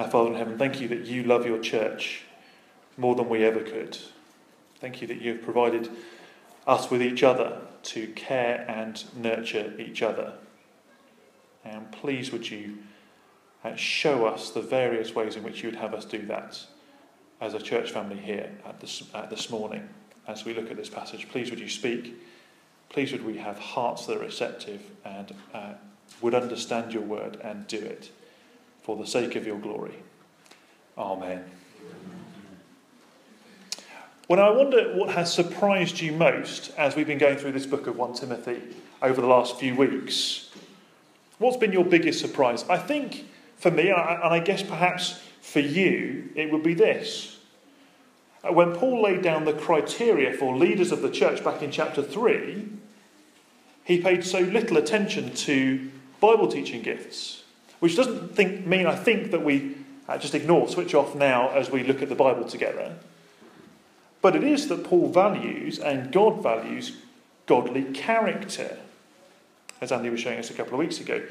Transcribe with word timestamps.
Our 0.00 0.08
Father 0.08 0.30
in 0.30 0.36
heaven, 0.36 0.56
thank 0.56 0.80
you 0.80 0.88
that 0.88 1.04
you 1.04 1.24
love 1.24 1.44
your 1.44 1.58
church 1.58 2.22
more 2.96 3.14
than 3.14 3.28
we 3.28 3.44
ever 3.44 3.60
could. 3.60 3.98
Thank 4.78 5.02
you 5.02 5.06
that 5.08 5.20
you've 5.20 5.42
provided 5.42 5.90
us 6.66 6.90
with 6.90 7.02
each 7.02 7.22
other 7.22 7.60
to 7.82 8.06
care 8.14 8.64
and 8.66 9.04
nurture 9.14 9.74
each 9.78 10.00
other. 10.00 10.32
And 11.66 11.92
please 11.92 12.32
would 12.32 12.50
you 12.50 12.78
uh, 13.62 13.74
show 13.74 14.24
us 14.24 14.48
the 14.48 14.62
various 14.62 15.14
ways 15.14 15.36
in 15.36 15.42
which 15.42 15.62
you 15.62 15.68
would 15.68 15.78
have 15.78 15.92
us 15.92 16.06
do 16.06 16.24
that 16.28 16.58
as 17.42 17.52
a 17.52 17.60
church 17.60 17.90
family 17.90 18.16
here 18.16 18.50
at 18.64 18.80
this, 18.80 19.02
at 19.12 19.28
this 19.28 19.50
morning 19.50 19.86
as 20.26 20.46
we 20.46 20.54
look 20.54 20.70
at 20.70 20.78
this 20.78 20.88
passage. 20.88 21.28
Please 21.28 21.50
would 21.50 21.60
you 21.60 21.68
speak. 21.68 22.14
Please 22.88 23.12
would 23.12 23.26
we 23.26 23.36
have 23.36 23.58
hearts 23.58 24.06
that 24.06 24.16
are 24.16 24.20
receptive 24.20 24.80
and 25.04 25.34
uh, 25.52 25.74
would 26.22 26.34
understand 26.34 26.90
your 26.90 27.02
word 27.02 27.38
and 27.44 27.66
do 27.66 27.76
it 27.76 28.10
for 28.82 28.96
the 28.96 29.06
sake 29.06 29.36
of 29.36 29.46
your 29.46 29.58
glory. 29.58 29.94
Amen. 30.96 31.44
When 34.26 34.38
I 34.38 34.50
wonder 34.50 34.92
what 34.94 35.10
has 35.10 35.32
surprised 35.32 36.00
you 36.00 36.12
most 36.12 36.72
as 36.78 36.94
we've 36.94 37.06
been 37.06 37.18
going 37.18 37.36
through 37.36 37.52
this 37.52 37.66
book 37.66 37.86
of 37.88 37.96
1 37.96 38.14
Timothy 38.14 38.62
over 39.02 39.20
the 39.20 39.26
last 39.26 39.58
few 39.58 39.74
weeks, 39.74 40.50
what's 41.38 41.56
been 41.56 41.72
your 41.72 41.84
biggest 41.84 42.20
surprise? 42.20 42.64
I 42.68 42.78
think 42.78 43.26
for 43.56 43.72
me, 43.72 43.88
and 43.88 43.98
I 43.98 44.38
guess 44.38 44.62
perhaps 44.62 45.20
for 45.40 45.60
you, 45.60 46.30
it 46.36 46.52
would 46.52 46.62
be 46.62 46.74
this. 46.74 47.38
When 48.48 48.72
Paul 48.74 49.02
laid 49.02 49.22
down 49.22 49.44
the 49.44 49.52
criteria 49.52 50.32
for 50.32 50.56
leaders 50.56 50.92
of 50.92 51.02
the 51.02 51.10
church 51.10 51.42
back 51.42 51.60
in 51.62 51.70
chapter 51.70 52.02
3, 52.02 52.68
he 53.84 54.00
paid 54.00 54.24
so 54.24 54.38
little 54.38 54.76
attention 54.76 55.34
to 55.34 55.90
Bible 56.20 56.46
teaching 56.46 56.82
gifts, 56.82 57.39
which 57.80 57.96
doesn't 57.96 58.34
think, 58.34 58.66
mean, 58.66 58.86
I 58.86 58.94
think, 58.94 59.32
that 59.32 59.44
we 59.44 59.76
uh, 60.08 60.18
just 60.18 60.34
ignore, 60.34 60.68
switch 60.68 60.94
off 60.94 61.14
now 61.14 61.50
as 61.50 61.70
we 61.70 61.82
look 61.82 62.02
at 62.02 62.08
the 62.08 62.14
Bible 62.14 62.44
together. 62.44 62.96
But 64.22 64.36
it 64.36 64.44
is 64.44 64.68
that 64.68 64.84
Paul 64.84 65.08
values 65.08 65.78
and 65.78 66.12
God 66.12 66.42
values 66.42 66.96
godly 67.46 67.84
character, 67.84 68.78
as 69.80 69.92
Andy 69.92 70.10
was 70.10 70.20
showing 70.20 70.38
us 70.38 70.50
a 70.50 70.54
couple 70.54 70.74
of 70.74 70.78
weeks 70.78 71.00
ago. 71.00 71.22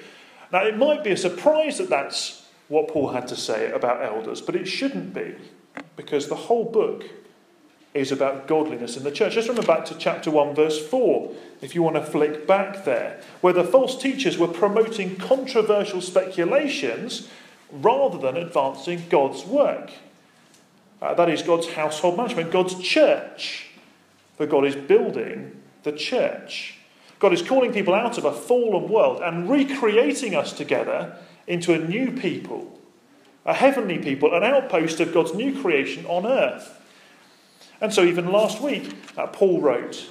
Now, 0.52 0.66
it 0.66 0.78
might 0.78 1.04
be 1.04 1.12
a 1.12 1.18
surprise 1.18 1.78
that 1.78 1.90
that's 1.90 2.46
what 2.68 2.88
Paul 2.88 3.10
had 3.10 3.28
to 3.28 3.36
say 3.36 3.72
about 3.72 4.04
elders, 4.04 4.42
but 4.42 4.56
it 4.56 4.66
shouldn't 4.66 5.14
be, 5.14 5.36
because 5.96 6.28
the 6.28 6.36
whole 6.36 6.66
book 6.66 7.06
is 7.94 8.12
about 8.12 8.48
godliness 8.48 8.98
in 8.98 9.04
the 9.04 9.12
church. 9.12 9.34
Just 9.34 9.48
remember 9.48 9.68
back 9.68 9.86
to 9.86 9.96
chapter 9.96 10.30
1, 10.30 10.54
verse 10.54 10.86
4, 10.88 11.34
if 11.62 11.74
you 11.74 11.82
want 11.82 11.96
to 11.96 12.04
flick 12.04 12.46
back 12.46 12.86
there, 12.86 13.22
where 13.42 13.54
the 13.54 13.64
false 13.64 14.00
teachers 14.00 14.38
were 14.38 14.48
promoting 14.48 15.16
controversial 15.16 16.02
speculations 16.02 17.28
rather 17.72 18.18
than 18.18 18.38
advancing 18.38 19.04
God's 19.10 19.44
work. 19.46 19.92
Uh, 21.02 21.14
that 21.14 21.30
is 21.30 21.42
God's 21.42 21.70
household 21.70 22.18
management, 22.18 22.52
God's 22.52 22.80
church. 22.80 23.68
For 24.38 24.46
God 24.46 24.66
is 24.66 24.76
building 24.76 25.60
the 25.84 25.92
church. 25.92 26.78
God 27.20 27.34
is 27.34 27.42
calling 27.42 27.74
people 27.74 27.94
out 27.94 28.18
of 28.18 28.26
a 28.26 28.32
fallen 28.32 28.90
world 28.90 29.22
and 29.22 29.50
recreating 29.50 30.36
us 30.36 30.54
together 30.54 31.18
into 31.48 31.74
a 31.74 31.78
new 31.78 32.12
people, 32.12 32.80
a 33.46 33.54
heavenly 33.54 33.98
people, 33.98 34.34
an 34.34 34.44
outpost 34.44 35.00
of 35.00 35.14
God's 35.14 35.34
new 35.34 35.60
creation 35.62 36.06
on 36.06 36.26
earth. 36.26 36.79
And 37.82 37.94
so, 37.94 38.04
even 38.04 38.32
last 38.32 38.62
week, 38.62 38.96
uh, 39.18 39.28
Paul 39.28 39.62
wrote, 39.62 40.10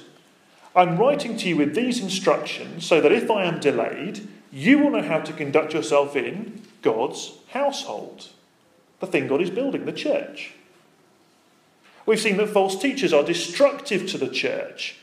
I'm 0.75 0.97
writing 0.97 1.37
to 1.37 1.49
you 1.49 1.57
with 1.57 1.75
these 1.75 2.01
instructions 2.01 2.85
so 2.85 3.01
that 3.01 3.11
if 3.11 3.29
I 3.29 3.43
am 3.43 3.59
delayed, 3.59 4.27
you 4.51 4.79
will 4.79 4.91
know 4.91 5.03
how 5.03 5.19
to 5.19 5.33
conduct 5.33 5.73
yourself 5.73 6.15
in 6.15 6.61
God's 6.81 7.33
household, 7.49 8.29
the 8.99 9.07
thing 9.07 9.27
God 9.27 9.41
is 9.41 9.49
building, 9.49 9.85
the 9.85 9.91
church. 9.91 10.53
We've 12.05 12.19
seen 12.19 12.37
that 12.37 12.49
false 12.49 12.79
teachers 12.79 13.13
are 13.13 13.23
destructive 13.23 14.07
to 14.07 14.17
the 14.17 14.29
church 14.29 14.95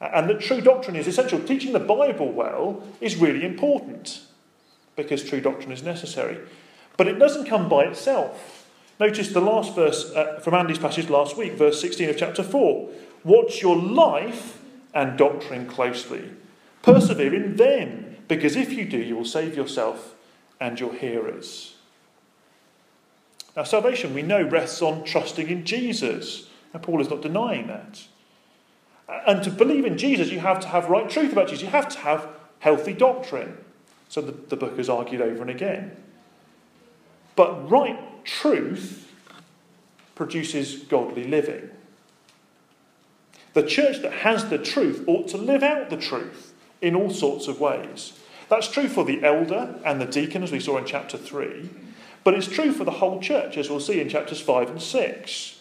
and 0.00 0.30
that 0.30 0.40
true 0.40 0.60
doctrine 0.60 0.96
is 0.96 1.06
essential. 1.06 1.40
Teaching 1.40 1.72
the 1.72 1.80
Bible 1.80 2.32
well 2.32 2.82
is 3.00 3.16
really 3.16 3.44
important 3.44 4.20
because 4.96 5.24
true 5.24 5.40
doctrine 5.40 5.72
is 5.72 5.82
necessary. 5.82 6.38
But 6.96 7.08
it 7.08 7.18
doesn't 7.18 7.46
come 7.46 7.68
by 7.68 7.84
itself. 7.84 8.57
Notice 9.00 9.28
the 9.28 9.40
last 9.40 9.74
verse 9.74 10.10
uh, 10.12 10.40
from 10.42 10.54
Andy's 10.54 10.78
passage 10.78 11.08
last 11.08 11.36
week, 11.36 11.52
verse 11.52 11.80
16 11.80 12.10
of 12.10 12.16
chapter 12.16 12.42
4. 12.42 12.88
Watch 13.24 13.62
your 13.62 13.76
life 13.76 14.60
and 14.92 15.16
doctrine 15.16 15.66
closely. 15.66 16.30
Persevere 16.82 17.34
in 17.34 17.56
them, 17.56 18.16
because 18.26 18.56
if 18.56 18.72
you 18.72 18.84
do, 18.84 18.98
you 18.98 19.16
will 19.16 19.24
save 19.24 19.56
yourself 19.56 20.14
and 20.60 20.80
your 20.80 20.94
hearers. 20.94 21.76
Now, 23.56 23.64
salvation, 23.64 24.14
we 24.14 24.22
know, 24.22 24.42
rests 24.42 24.82
on 24.82 25.04
trusting 25.04 25.48
in 25.48 25.64
Jesus. 25.64 26.48
And 26.72 26.82
Paul 26.82 27.00
is 27.00 27.10
not 27.10 27.22
denying 27.22 27.66
that. 27.68 28.04
And 29.26 29.42
to 29.44 29.50
believe 29.50 29.84
in 29.84 29.96
Jesus, 29.96 30.30
you 30.30 30.40
have 30.40 30.60
to 30.60 30.68
have 30.68 30.88
right 30.88 31.08
truth 31.08 31.32
about 31.32 31.48
Jesus. 31.48 31.62
You 31.62 31.70
have 31.70 31.88
to 31.88 31.98
have 32.00 32.28
healthy 32.58 32.92
doctrine. 32.92 33.56
So 34.08 34.20
the, 34.20 34.32
the 34.32 34.56
book 34.56 34.78
is 34.78 34.88
argued 34.88 35.22
over 35.22 35.40
and 35.40 35.50
again. 35.50 35.96
But 37.36 37.70
right 37.70 38.17
truth 38.28 39.10
produces 40.14 40.82
godly 40.82 41.24
living. 41.24 41.70
The 43.54 43.62
church 43.62 44.02
that 44.02 44.12
has 44.12 44.50
the 44.50 44.58
truth 44.58 45.02
ought 45.06 45.28
to 45.28 45.38
live 45.38 45.62
out 45.62 45.90
the 45.90 45.96
truth 45.96 46.52
in 46.82 46.94
all 46.94 47.10
sorts 47.10 47.48
of 47.48 47.60
ways. 47.60 48.12
That's 48.48 48.68
true 48.68 48.88
for 48.88 49.04
the 49.04 49.24
elder 49.24 49.80
and 49.84 50.00
the 50.00 50.06
deacon, 50.06 50.42
as 50.42 50.52
we 50.52 50.60
saw 50.60 50.78
in 50.78 50.84
chapter 50.84 51.16
3. 51.16 51.70
But 52.24 52.34
it's 52.34 52.48
true 52.48 52.72
for 52.72 52.84
the 52.84 52.90
whole 52.90 53.20
church, 53.20 53.56
as 53.56 53.70
we'll 53.70 53.80
see 53.80 54.00
in 54.00 54.08
chapters 54.08 54.40
5 54.40 54.70
and 54.70 54.82
6. 54.82 55.60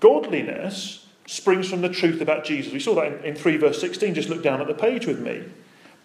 Godliness 0.00 1.06
springs 1.26 1.68
from 1.68 1.82
the 1.82 1.88
truth 1.88 2.20
about 2.20 2.44
Jesus. 2.44 2.72
We 2.72 2.80
saw 2.80 2.94
that 2.96 3.06
in, 3.06 3.24
in 3.24 3.34
3 3.34 3.56
verse 3.56 3.80
16. 3.80 4.14
Just 4.14 4.28
look 4.28 4.42
down 4.42 4.60
at 4.60 4.66
the 4.66 4.74
page 4.74 5.06
with 5.06 5.20
me. 5.20 5.44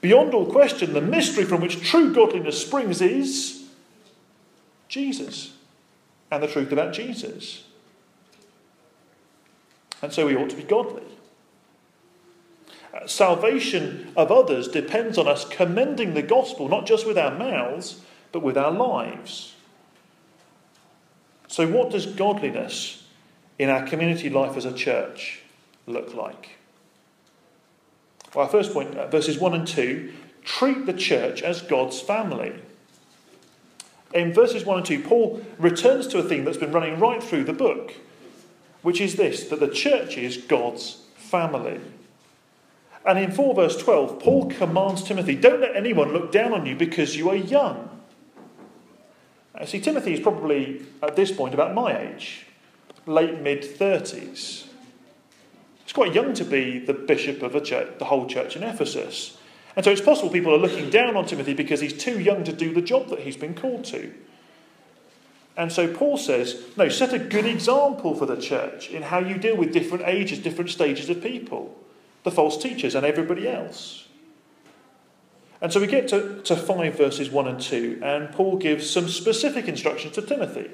Beyond 0.02 0.34
all 0.34 0.52
question, 0.52 0.94
the 0.94 1.02
mystery 1.02 1.46
from 1.46 1.62
which 1.62 1.82
true 1.82 2.14
godliness 2.14 2.62
springs 2.62 3.02
is 3.02 3.63
Jesus 4.94 5.54
and 6.30 6.44
the 6.44 6.48
truth 6.48 6.72
about 6.72 6.94
Jesus. 6.94 7.64
And 10.04 10.14
so 10.14 10.28
we 10.28 10.36
ought 10.36 10.52
to 10.52 10.56
be 10.56 10.62
godly. 10.62 11.02
Uh, 12.94 13.08
salvation 13.08 14.14
of 14.16 14.32
others 14.32 14.68
depends 14.68 15.18
on 15.18 15.28
us 15.28 15.46
commending 15.46 16.14
the 16.14 16.22
gospel, 16.22 16.70
not 16.70 16.86
just 16.86 17.08
with 17.08 17.18
our 17.18 17.36
mouths, 17.36 18.02
but 18.32 18.44
with 18.44 18.56
our 18.56 18.70
lives. 18.70 19.56
So, 21.48 21.68
what 21.68 21.90
does 21.90 22.06
godliness 22.06 23.04
in 23.58 23.72
our 23.72 23.88
community 23.88 24.30
life 24.30 24.56
as 24.56 24.66
a 24.66 24.74
church 24.74 25.42
look 25.88 26.14
like? 26.14 26.52
Well, 28.36 28.46
our 28.46 28.52
first 28.52 28.74
point, 28.74 28.96
uh, 28.96 29.08
verses 29.08 29.40
1 29.40 29.56
and 29.56 29.68
2, 29.68 30.14
treat 30.44 30.86
the 30.86 30.94
church 30.94 31.42
as 31.42 31.64
God's 31.64 32.00
family. 32.00 32.54
In 34.14 34.32
verses 34.32 34.64
1 34.64 34.78
and 34.78 34.86
2, 34.86 35.00
Paul 35.02 35.42
returns 35.58 36.08
to 36.08 36.20
a 36.20 36.24
theme 36.24 36.46
that's 36.46 36.58
been 36.58 36.72
running 36.72 37.00
right 37.00 37.22
through 37.22 37.46
the 37.46 37.54
book, 37.54 37.94
which 38.82 39.02
is 39.02 39.16
this 39.16 39.46
that 39.46 39.60
the 39.60 39.68
church 39.68 40.18
is 40.18 40.38
God's 40.38 41.02
family. 41.16 41.82
And 43.06 43.20
in 43.20 43.32
4 43.32 43.56
verse 43.56 43.76
12, 43.78 44.20
Paul 44.20 44.50
commands 44.50 45.04
Timothy, 45.04 45.36
Don't 45.36 45.62
let 45.62 45.76
anyone 45.76 46.14
look 46.14 46.32
down 46.32 46.54
on 46.54 46.66
you 46.66 46.76
because 46.76 47.18
you 47.18 47.30
are 47.30 47.36
young. 47.36 47.90
See, 49.66 49.80
Timothy 49.80 50.14
is 50.14 50.20
probably 50.20 50.82
at 51.02 51.16
this 51.16 51.32
point 51.32 51.54
about 51.54 51.74
my 51.74 51.98
age, 51.98 52.48
late 53.06 53.40
mid 53.40 53.62
30s. 53.62 54.68
He's 55.84 55.94
quite 55.94 56.14
young 56.14 56.34
to 56.34 56.46
be 56.46 56.80
the 56.80 56.94
bishop 56.94 57.42
of 57.44 57.56
a 57.56 57.62
church, 57.62 57.98
the 58.00 58.06
whole 58.06 58.26
church 58.26 58.56
in 58.56 58.64
Ephesus. 58.64 59.38
And 59.76 59.84
so 59.84 59.92
it's 59.92 60.02
possible 60.02 60.30
people 60.30 60.54
are 60.54 60.60
looking 60.60 60.90
down 60.90 61.16
on 61.18 61.26
Timothy 61.26 61.54
because 61.54 61.82
he's 61.82 61.98
too 61.98 62.20
young 62.20 62.44
to 62.44 62.54
do 62.54 62.74
the 62.74 62.82
job 62.82 63.10
that 63.10 63.20
he's 63.20 63.38
been 63.38 63.56
called 63.56 63.86
to. 63.86 64.14
And 65.56 65.72
so 65.72 65.92
Paul 65.94 66.18
says, 66.18 66.62
no, 66.78 66.90
set 66.90 67.14
a 67.14 67.20
good 67.20 67.46
example 67.46 68.16
for 68.16 68.26
the 68.26 68.40
church 68.40 68.90
in 68.90 69.04
how 69.04 69.20
you 69.20 69.38
deal 69.38 69.56
with 69.56 69.72
different 69.72 70.06
ages, 70.08 70.40
different 70.40 70.70
stages 70.70 71.10
of 71.10 71.22
people, 71.22 71.78
the 72.24 72.32
false 72.32 72.62
teachers, 72.62 72.96
and 72.96 73.06
everybody 73.06 73.48
else. 73.48 74.08
And 75.62 75.72
so 75.72 75.80
we 75.80 75.88
get 75.88 76.08
to, 76.10 76.42
to 76.42 76.56
5 76.56 76.98
verses 76.98 77.30
1 77.30 77.48
and 77.48 77.60
2, 77.60 78.00
and 78.04 78.32
Paul 78.32 78.58
gives 78.58 78.90
some 78.90 79.08
specific 79.08 79.68
instructions 79.68 80.16
to 80.16 80.22
Timothy 80.22 80.70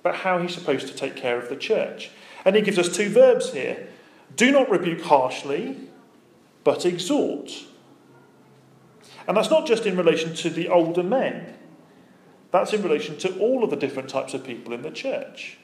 about 0.00 0.16
how 0.16 0.38
he's 0.38 0.54
supposed 0.54 0.88
to 0.88 0.94
take 0.94 1.14
care 1.14 1.38
of 1.38 1.48
the 1.48 1.56
church. 1.56 2.10
And 2.44 2.56
he 2.56 2.62
gives 2.62 2.78
us 2.78 2.94
two 2.94 3.08
verbs 3.08 3.52
here 3.52 3.88
do 4.34 4.50
not 4.50 4.70
rebuke 4.70 5.02
harshly, 5.02 5.76
but 6.64 6.86
exhort. 6.86 7.52
And 9.26 9.36
that's 9.36 9.50
not 9.50 9.66
just 9.66 9.86
in 9.86 9.96
relation 9.96 10.34
to 10.36 10.50
the 10.50 10.68
older 10.68 11.02
men, 11.02 11.54
that's 12.50 12.72
in 12.72 12.82
relation 12.82 13.16
to 13.18 13.38
all 13.38 13.64
of 13.64 13.70
the 13.70 13.76
different 13.76 14.08
types 14.08 14.34
of 14.34 14.44
people 14.44 14.72
in 14.72 14.82
the 14.82 14.90
church. 14.90 15.58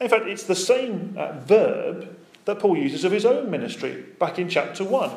In 0.00 0.08
fact, 0.08 0.26
it's 0.26 0.44
the 0.44 0.56
same 0.56 1.14
uh, 1.16 1.32
verb 1.40 2.16
that 2.44 2.58
Paul 2.58 2.76
uses 2.76 3.04
of 3.04 3.12
his 3.12 3.24
own 3.24 3.50
ministry 3.50 4.04
back 4.18 4.38
in 4.38 4.48
chapter 4.48 4.84
1. 4.84 5.10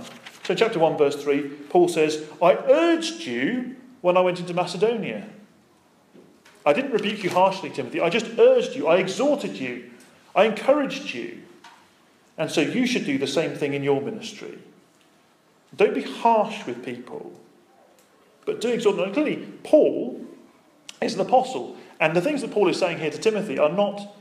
So, 0.44 0.52
in 0.52 0.58
chapter 0.58 0.80
1, 0.80 0.98
verse 0.98 1.22
3, 1.22 1.42
Paul 1.70 1.90
says, 1.90 2.24
I 2.42 2.54
urged 2.54 3.26
you 3.26 3.76
when 4.02 4.16
I 4.16 4.22
went 4.22 4.40
into 4.40 4.54
Macedonia. 4.54 5.28
I 6.66 6.74
didn't 6.74 6.92
rebuke 6.92 7.24
you 7.24 7.30
harshly, 7.30 7.70
Timothy. 7.70 8.00
I 8.00 8.10
just 8.10 8.28
urged 8.38 8.76
you, 8.76 8.88
I 8.88 8.98
exhorted 8.98 9.58
you, 9.58 9.90
I 10.36 10.46
encouraged 10.46 11.14
you. 11.14 11.40
And 12.38 12.52
so 12.52 12.62
you 12.62 12.86
should 12.86 13.06
do 13.06 13.18
the 13.18 13.28
same 13.28 13.56
thing 13.56 13.74
in 13.74 13.84
your 13.84 14.02
ministry. 14.02 14.60
Don't 15.76 15.94
be 15.94 16.02
harsh 16.02 16.66
with 16.66 16.84
people, 16.84 17.32
but 18.46 18.62
do 18.62 18.70
exhort 18.70 18.96
them. 18.96 19.14
clearly, 19.14 19.48
Paul 19.64 20.26
is 21.02 21.16
an 21.16 21.22
apostle, 21.22 21.76
and 22.00 22.16
the 22.16 22.22
things 22.22 22.42
that 22.42 22.52
Paul 22.52 22.70
is 22.70 22.80
saying 22.80 23.00
here 23.00 23.12
to 23.12 23.18
Timothy 23.18 23.60
are 23.60 23.72
not, 23.72 24.16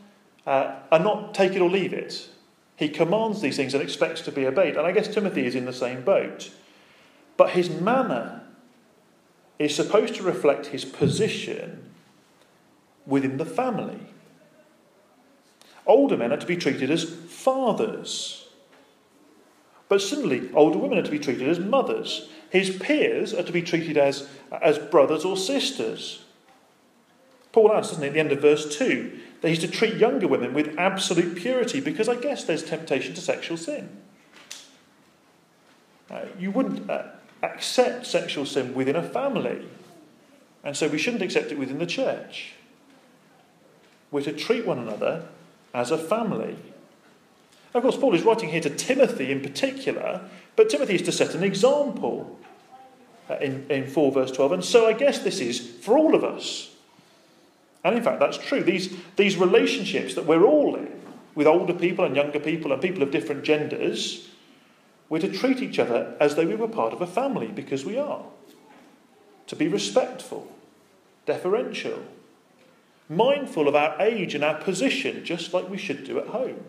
uh, 0.46 0.76
are 0.90 0.98
not 0.98 1.34
take 1.34 1.52
it 1.52 1.62
or 1.62 1.70
leave 1.70 1.92
it. 1.92 2.28
He 2.76 2.88
commands 2.88 3.40
these 3.40 3.56
things 3.56 3.72
and 3.74 3.82
expects 3.82 4.20
to 4.22 4.32
be 4.32 4.46
obeyed. 4.46 4.76
And 4.76 4.86
I 4.86 4.92
guess 4.92 5.08
Timothy 5.08 5.46
is 5.46 5.54
in 5.54 5.64
the 5.64 5.72
same 5.72 6.02
boat. 6.02 6.50
But 7.36 7.50
his 7.50 7.70
manner 7.70 8.42
is 9.58 9.74
supposed 9.74 10.14
to 10.16 10.22
reflect 10.22 10.66
his 10.66 10.84
position 10.84 11.90
within 13.06 13.38
the 13.38 13.46
family. 13.46 14.00
Older 15.86 16.16
men 16.16 16.32
are 16.32 16.36
to 16.36 16.46
be 16.46 16.56
treated 16.56 16.90
as 16.90 17.04
fathers. 17.04 18.45
But 19.88 20.00
similarly, 20.00 20.50
older 20.52 20.78
women 20.78 20.98
are 20.98 21.02
to 21.02 21.10
be 21.10 21.18
treated 21.18 21.48
as 21.48 21.58
mothers. 21.58 22.28
His 22.50 22.70
peers 22.76 23.32
are 23.32 23.42
to 23.42 23.52
be 23.52 23.62
treated 23.62 23.96
as, 23.96 24.28
as 24.62 24.78
brothers 24.78 25.24
or 25.24 25.36
sisters. 25.36 26.24
Paul 27.52 27.72
adds, 27.72 27.88
doesn't 27.88 28.02
he, 28.02 28.08
at 28.08 28.14
the 28.14 28.20
end 28.20 28.32
of 28.32 28.42
verse 28.42 28.76
2, 28.76 29.18
that 29.40 29.48
he's 29.48 29.60
to 29.60 29.68
treat 29.68 29.94
younger 29.94 30.28
women 30.28 30.52
with 30.52 30.78
absolute 30.78 31.36
purity 31.36 31.80
because 31.80 32.08
I 32.08 32.16
guess 32.16 32.44
there's 32.44 32.62
temptation 32.62 33.14
to 33.14 33.20
sexual 33.20 33.56
sin. 33.56 33.88
Uh, 36.10 36.26
you 36.38 36.50
wouldn't 36.50 36.88
uh, 36.90 37.04
accept 37.42 38.06
sexual 38.06 38.46
sin 38.46 38.74
within 38.74 38.96
a 38.96 39.02
family, 39.02 39.66
and 40.64 40.76
so 40.76 40.88
we 40.88 40.98
shouldn't 40.98 41.22
accept 41.22 41.50
it 41.50 41.58
within 41.58 41.78
the 41.78 41.86
church. 41.86 42.54
We're 44.10 44.22
to 44.22 44.32
treat 44.32 44.66
one 44.66 44.78
another 44.78 45.26
as 45.74 45.90
a 45.90 45.98
family. 45.98 46.56
Of 47.74 47.82
course, 47.82 47.96
Paul 47.96 48.14
is 48.14 48.22
writing 48.22 48.48
here 48.48 48.60
to 48.60 48.70
Timothy 48.70 49.30
in 49.30 49.40
particular, 49.40 50.28
but 50.54 50.70
Timothy 50.70 50.94
is 50.94 51.02
to 51.02 51.12
set 51.12 51.34
an 51.34 51.42
example 51.42 52.38
uh, 53.28 53.36
in, 53.36 53.66
in 53.70 53.86
4 53.86 54.12
verse 54.12 54.30
12. 54.30 54.52
And 54.52 54.64
so 54.64 54.86
I 54.86 54.92
guess 54.92 55.18
this 55.18 55.40
is 55.40 55.58
for 55.58 55.98
all 55.98 56.14
of 56.14 56.24
us. 56.24 56.70
And 57.84 57.96
in 57.96 58.02
fact, 58.02 58.18
that's 58.18 58.38
true. 58.38 58.62
These, 58.62 58.96
these 59.16 59.36
relationships 59.36 60.14
that 60.14 60.26
we're 60.26 60.44
all 60.44 60.74
in, 60.74 60.90
with 61.34 61.46
older 61.46 61.74
people 61.74 62.04
and 62.04 62.16
younger 62.16 62.40
people 62.40 62.72
and 62.72 62.80
people 62.80 63.02
of 63.02 63.10
different 63.10 63.44
genders, 63.44 64.28
we're 65.08 65.20
to 65.20 65.30
treat 65.30 65.60
each 65.60 65.78
other 65.78 66.16
as 66.18 66.34
though 66.34 66.46
we 66.46 66.56
were 66.56 66.66
part 66.66 66.92
of 66.92 67.00
a 67.00 67.06
family, 67.06 67.48
because 67.48 67.84
we 67.84 67.98
are. 67.98 68.24
To 69.48 69.56
be 69.56 69.68
respectful, 69.68 70.50
deferential, 71.26 72.02
mindful 73.08 73.68
of 73.68 73.76
our 73.76 74.00
age 74.00 74.34
and 74.34 74.42
our 74.42 74.56
position, 74.56 75.24
just 75.24 75.54
like 75.54 75.68
we 75.68 75.78
should 75.78 76.04
do 76.04 76.18
at 76.18 76.28
home. 76.28 76.64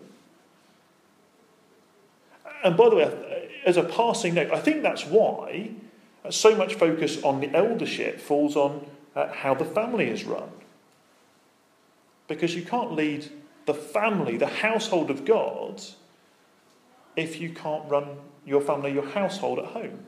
And 2.63 2.75
by 2.75 2.89
the 2.89 2.95
way, 2.95 3.49
as 3.65 3.77
a 3.77 3.83
passing 3.83 4.33
note, 4.35 4.51
I 4.51 4.59
think 4.59 4.81
that's 4.81 5.05
why 5.05 5.71
so 6.29 6.55
much 6.55 6.75
focus 6.75 7.23
on 7.23 7.39
the 7.39 7.53
eldership 7.55 8.19
falls 8.19 8.55
on 8.55 8.85
uh, 9.15 9.27
how 9.31 9.53
the 9.53 9.65
family 9.65 10.09
is 10.09 10.25
run. 10.25 10.49
Because 12.27 12.55
you 12.55 12.63
can't 12.63 12.93
lead 12.93 13.29
the 13.65 13.73
family, 13.73 14.37
the 14.37 14.47
household 14.47 15.09
of 15.09 15.25
God, 15.25 15.81
if 17.15 17.39
you 17.39 17.49
can't 17.49 17.89
run 17.89 18.17
your 18.45 18.61
family, 18.61 18.93
your 18.93 19.07
household 19.07 19.59
at 19.59 19.65
home. 19.65 20.05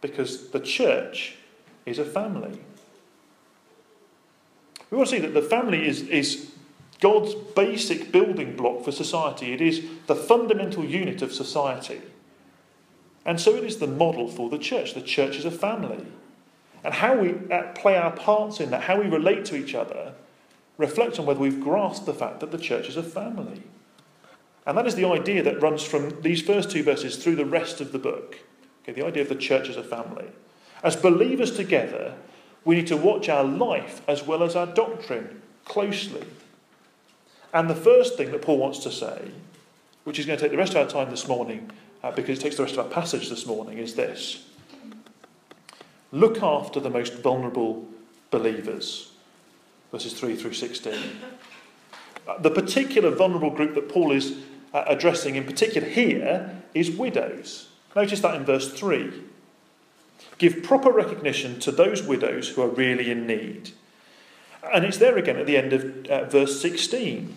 Because 0.00 0.50
the 0.50 0.60
church 0.60 1.36
is 1.86 1.98
a 1.98 2.04
family. 2.04 2.60
We 4.90 4.96
want 4.96 5.10
to 5.10 5.16
see 5.16 5.22
that 5.22 5.34
the 5.34 5.42
family 5.42 5.86
is, 5.86 6.02
is 6.02 6.52
God's 7.00 7.34
basic 7.34 8.10
building 8.10 8.56
block 8.56 8.84
for 8.84 8.92
society. 8.92 9.52
It 9.52 9.60
is 9.60 9.84
the 10.06 10.16
fundamental 10.16 10.84
unit 10.84 11.22
of 11.22 11.32
society. 11.32 12.00
And 13.24 13.40
so 13.40 13.54
it 13.54 13.64
is 13.64 13.78
the 13.78 13.86
model 13.86 14.28
for 14.28 14.48
the 14.48 14.58
church. 14.58 14.94
The 14.94 15.02
church 15.02 15.36
is 15.36 15.44
a 15.44 15.50
family. 15.50 16.04
And 16.82 16.94
how 16.94 17.16
we 17.16 17.34
uh, 17.52 17.72
play 17.74 17.96
our 17.96 18.12
parts 18.12 18.60
in 18.60 18.70
that, 18.70 18.82
how 18.82 19.00
we 19.00 19.06
relate 19.06 19.44
to 19.46 19.56
each 19.56 19.74
other, 19.74 20.14
reflects 20.76 21.18
on 21.18 21.26
whether 21.26 21.40
we've 21.40 21.60
grasped 21.60 22.06
the 22.06 22.14
fact 22.14 22.40
that 22.40 22.52
the 22.52 22.58
church 22.58 22.88
is 22.88 22.96
a 22.96 23.02
family. 23.02 23.62
And 24.64 24.76
that 24.76 24.86
is 24.86 24.94
the 24.94 25.06
idea 25.06 25.42
that 25.42 25.62
runs 25.62 25.82
from 25.82 26.20
these 26.22 26.42
first 26.42 26.70
two 26.70 26.82
verses 26.82 27.16
through 27.16 27.36
the 27.36 27.44
rest 27.44 27.80
of 27.80 27.92
the 27.92 27.98
book. 27.98 28.38
Okay, 28.82 28.92
the 28.92 29.06
idea 29.06 29.22
of 29.22 29.28
the 29.28 29.34
church 29.34 29.68
as 29.68 29.76
a 29.76 29.82
family. 29.82 30.26
As 30.82 30.94
believers 30.94 31.56
together, 31.56 32.14
we 32.64 32.76
need 32.76 32.86
to 32.88 32.96
watch 32.96 33.28
our 33.28 33.44
life 33.44 34.02
as 34.06 34.24
well 34.24 34.42
as 34.42 34.54
our 34.54 34.66
doctrine 34.66 35.42
closely. 35.64 36.24
And 37.52 37.68
the 37.68 37.74
first 37.74 38.16
thing 38.16 38.30
that 38.32 38.42
Paul 38.42 38.58
wants 38.58 38.80
to 38.80 38.90
say, 38.90 39.30
which 40.04 40.18
is 40.18 40.26
going 40.26 40.38
to 40.38 40.42
take 40.42 40.52
the 40.52 40.58
rest 40.58 40.74
of 40.74 40.78
our 40.78 40.88
time 40.88 41.10
this 41.10 41.26
morning, 41.26 41.70
uh, 42.02 42.10
because 42.12 42.38
it 42.38 42.42
takes 42.42 42.56
the 42.56 42.62
rest 42.62 42.74
of 42.74 42.80
our 42.80 42.92
passage 42.92 43.28
this 43.28 43.46
morning, 43.46 43.78
is 43.78 43.94
this 43.94 44.44
Look 46.12 46.42
after 46.42 46.80
the 46.80 46.90
most 46.90 47.14
vulnerable 47.14 47.86
believers. 48.30 49.12
Verses 49.92 50.12
3 50.14 50.36
through 50.36 50.54
16. 50.54 50.94
Uh, 52.26 52.38
the 52.38 52.50
particular 52.50 53.10
vulnerable 53.10 53.50
group 53.50 53.74
that 53.74 53.88
Paul 53.88 54.12
is 54.12 54.38
uh, 54.72 54.84
addressing 54.86 55.36
in 55.36 55.44
particular 55.44 55.88
here 55.88 56.62
is 56.74 56.90
widows. 56.90 57.68
Notice 57.96 58.20
that 58.20 58.34
in 58.34 58.44
verse 58.44 58.72
3. 58.72 59.12
Give 60.36 60.62
proper 60.62 60.90
recognition 60.90 61.58
to 61.60 61.72
those 61.72 62.02
widows 62.02 62.50
who 62.50 62.62
are 62.62 62.68
really 62.68 63.10
in 63.10 63.26
need. 63.26 63.72
And 64.62 64.84
it's 64.84 64.98
there 64.98 65.16
again 65.16 65.36
at 65.36 65.46
the 65.46 65.56
end 65.56 65.72
of 65.72 66.06
uh, 66.06 66.24
verse 66.24 66.60
16. 66.60 67.34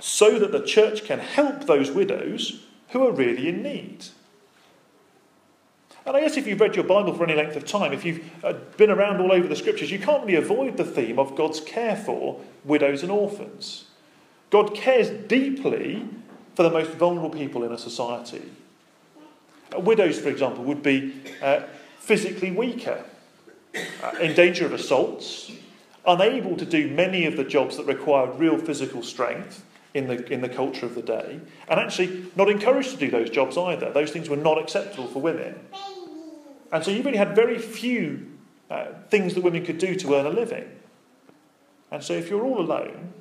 So 0.00 0.38
that 0.38 0.52
the 0.52 0.62
church 0.62 1.04
can 1.04 1.18
help 1.18 1.64
those 1.64 1.90
widows 1.90 2.62
who 2.90 3.06
are 3.06 3.12
really 3.12 3.48
in 3.48 3.62
need. 3.62 4.06
And 6.04 6.16
I 6.16 6.20
guess 6.20 6.36
if 6.36 6.46
you've 6.46 6.60
read 6.60 6.76
your 6.76 6.84
Bible 6.84 7.12
for 7.14 7.24
any 7.24 7.34
length 7.34 7.56
of 7.56 7.64
time, 7.66 7.92
if 7.92 8.04
you've 8.04 8.22
uh, 8.44 8.52
been 8.76 8.90
around 8.90 9.20
all 9.20 9.32
over 9.32 9.48
the 9.48 9.56
scriptures, 9.56 9.90
you 9.90 9.98
can't 9.98 10.24
really 10.24 10.36
avoid 10.36 10.76
the 10.76 10.84
theme 10.84 11.18
of 11.18 11.34
God's 11.34 11.60
care 11.60 11.96
for 11.96 12.40
widows 12.64 13.02
and 13.02 13.10
orphans. 13.10 13.86
God 14.50 14.74
cares 14.74 15.10
deeply 15.10 16.06
for 16.54 16.62
the 16.62 16.70
most 16.70 16.92
vulnerable 16.92 17.30
people 17.30 17.64
in 17.64 17.72
a 17.72 17.78
society. 17.78 18.52
Uh, 19.74 19.80
widows, 19.80 20.20
for 20.20 20.28
example, 20.28 20.62
would 20.62 20.82
be 20.82 21.12
uh, 21.42 21.62
physically 21.98 22.52
weaker, 22.52 23.02
uh, 23.74 24.12
in 24.20 24.32
danger 24.34 24.64
of 24.64 24.72
assaults, 24.72 25.50
unable 26.06 26.56
to 26.56 26.64
do 26.64 26.88
many 26.88 27.26
of 27.26 27.36
the 27.36 27.44
jobs 27.44 27.76
that 27.76 27.86
require 27.86 28.30
real 28.30 28.58
physical 28.58 29.02
strength 29.02 29.64
in 29.94 30.08
the, 30.08 30.30
in 30.32 30.40
the 30.42 30.48
culture 30.48 30.86
of 30.86 30.94
the 30.94 31.02
day, 31.02 31.40
and 31.68 31.80
actually 31.80 32.26
not 32.36 32.50
encouraged 32.50 32.90
to 32.90 32.96
do 32.96 33.10
those 33.10 33.30
jobs 33.30 33.56
either. 33.56 33.90
Those 33.92 34.10
things 34.10 34.28
were 34.28 34.36
not 34.36 34.58
acceptable 34.58 35.06
for 35.08 35.20
women. 35.20 35.58
And 36.70 36.84
so 36.84 36.90
you 36.90 37.02
really 37.02 37.16
had 37.16 37.34
very 37.34 37.58
few 37.58 38.30
uh, 38.70 38.86
things 39.08 39.34
that 39.34 39.42
women 39.42 39.64
could 39.64 39.78
do 39.78 39.94
to 39.94 40.14
earn 40.14 40.26
a 40.26 40.30
living. 40.30 40.68
And 41.90 42.02
so 42.02 42.12
if 42.12 42.28
you're 42.28 42.44
all 42.44 42.60
alone, 42.60 43.12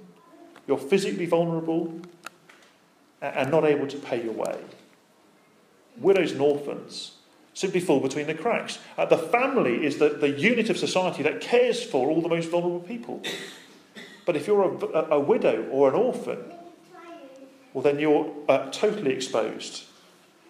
you're 0.68 0.78
physically 0.78 1.26
vulnerable 1.26 2.02
and 3.22 3.52
not 3.52 3.64
able 3.64 3.88
to 3.88 3.98
pay 3.98 4.24
your 4.24 4.34
way. 4.34 4.58
Widows 5.98 6.34
and 6.34 6.42
orphans 6.42 7.15
simply 7.56 7.80
fall 7.80 8.02
between 8.02 8.28
the 8.28 8.34
cracks. 8.34 8.78
Uh, 8.98 9.06
the 9.06 9.18
family 9.18 9.86
is 9.86 9.98
the, 9.98 10.10
the 10.10 10.30
unit 10.30 10.70
of 10.70 10.78
society 10.78 11.24
that 11.24 11.42
cares 11.42 11.82
for 11.82 12.10
all 12.10 12.22
the 12.22 12.30
most 12.30 12.52
vulnerable 12.52 12.82
people. 12.82 13.24
But 14.26 14.36
if 14.36 14.46
you're 14.46 14.64
a, 14.64 15.16
a, 15.16 15.20
widow 15.20 15.66
or 15.72 15.90
an 15.90 15.96
orphan, 15.96 16.44
well, 17.74 17.82
then 17.82 17.98
you're 17.98 18.32
uh, 18.50 18.70
totally 18.72 19.14
exposed. 19.14 19.86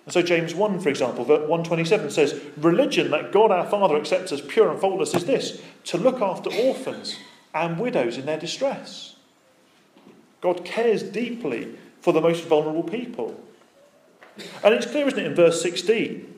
And 0.06 0.14
so 0.14 0.22
James 0.22 0.56
1, 0.56 0.80
for 0.80 0.90
example, 0.90 1.26
127 1.26 2.10
says, 2.10 2.42
Religion 2.58 3.12
that 3.12 3.32
God 3.32 3.52
our 3.52 3.68
Father 3.68 3.98
accepts 3.98 4.32
as 4.32 4.42
pure 4.42 4.72
and 4.72 4.80
faultless 4.80 5.14
is 5.14 5.26
this, 5.26 5.62
to 5.86 5.98
look 5.98 6.22
after 6.22 6.52
orphans 6.54 7.18
and 7.54 7.80
widows 7.80 8.18
in 8.18 8.26
their 8.26 8.40
distress. 8.40 9.16
God 10.42 10.66
cares 10.66 11.04
deeply 11.04 11.76
for 12.02 12.14
the 12.14 12.22
most 12.22 12.44
vulnerable 12.46 12.84
people. 12.84 13.40
And 14.64 14.74
it's 14.74 14.86
clear, 14.86 15.08
isn't 15.08 15.20
it, 15.20 15.26
in 15.26 15.36
verse 15.36 15.62
16, 15.62 16.35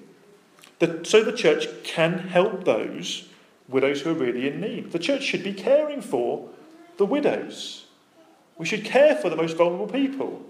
that 0.80 1.08
so 1.08 1.24
the 1.24 1.32
church 1.32 1.68
can 1.84 2.20
help 2.20 2.64
those 2.64 3.28
widows 3.68 4.02
who 4.02 4.12
are 4.12 4.14
really 4.14 4.48
in 4.48 4.62
need. 4.62 4.92
The 4.92 5.00
church 5.00 5.24
should 5.24 5.44
be 5.44 5.54
caring 5.54 6.02
for 6.02 6.50
the 6.98 7.06
widows. 7.06 7.86
We 8.58 8.66
should 8.66 8.86
care 8.86 9.16
for 9.16 9.30
the 9.30 9.36
most 9.36 9.58
vulnerable 9.58 9.88
people. 9.88 10.44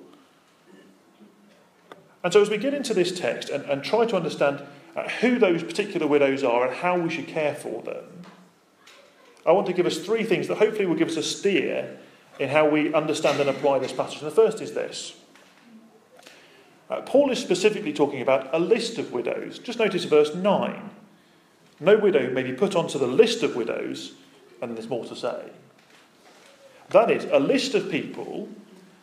And 2.24 2.34
so, 2.34 2.42
as 2.42 2.50
we 2.50 2.58
get 2.58 2.74
into 2.74 2.94
this 2.94 3.18
text 3.18 3.50
and, 3.50 3.64
and 3.66 3.84
try 3.84 4.06
to 4.06 4.16
understand 4.16 4.62
uh, 4.96 5.08
who 5.22 5.40
those 5.40 5.64
particular 5.64 6.08
widows 6.08 6.44
are 6.44 6.68
and 6.68 6.76
how 6.76 6.98
we 6.98 7.10
should 7.10 7.28
care 7.28 7.56
for 7.56 7.82
them, 7.84 8.24
I 9.46 9.52
want 9.52 9.68
to 9.68 9.74
give 9.74 9.86
us 9.86 10.00
three 10.00 10.24
things 10.24 10.48
that 10.48 10.58
hopefully 10.58 10.86
will 10.86 10.96
give 10.96 11.08
us 11.10 11.18
a 11.18 11.24
steer 11.24 11.98
in 12.40 12.50
how 12.50 12.68
we 12.70 12.94
understand 12.94 13.40
and 13.40 13.50
apply 13.50 13.80
this 13.80 13.94
passage. 13.94 14.22
And 14.22 14.30
the 14.30 14.36
first 14.36 14.62
is 14.62 14.74
this 14.74 15.16
uh, 16.90 17.02
Paul 17.02 17.32
is 17.32 17.40
specifically 17.40 17.94
talking 17.94 18.22
about 18.22 18.54
a 18.54 18.60
list 18.60 18.98
of 18.98 19.12
widows. 19.12 19.60
Just 19.60 19.80
notice 19.80 20.06
verse 20.06 20.34
9. 20.34 20.90
No 21.80 21.98
widow 21.98 22.32
may 22.32 22.44
be 22.44 22.54
put 22.54 22.76
onto 22.76 22.98
the 22.98 23.08
list 23.08 23.44
of 23.44 23.56
widows, 23.56 24.14
and 24.62 24.76
there's 24.76 24.90
more 24.90 25.06
to 25.06 25.16
say. 25.16 25.52
That 26.90 27.12
is, 27.12 27.26
a 27.26 27.40
list 27.40 27.76
of 27.76 27.92
people 27.92 28.50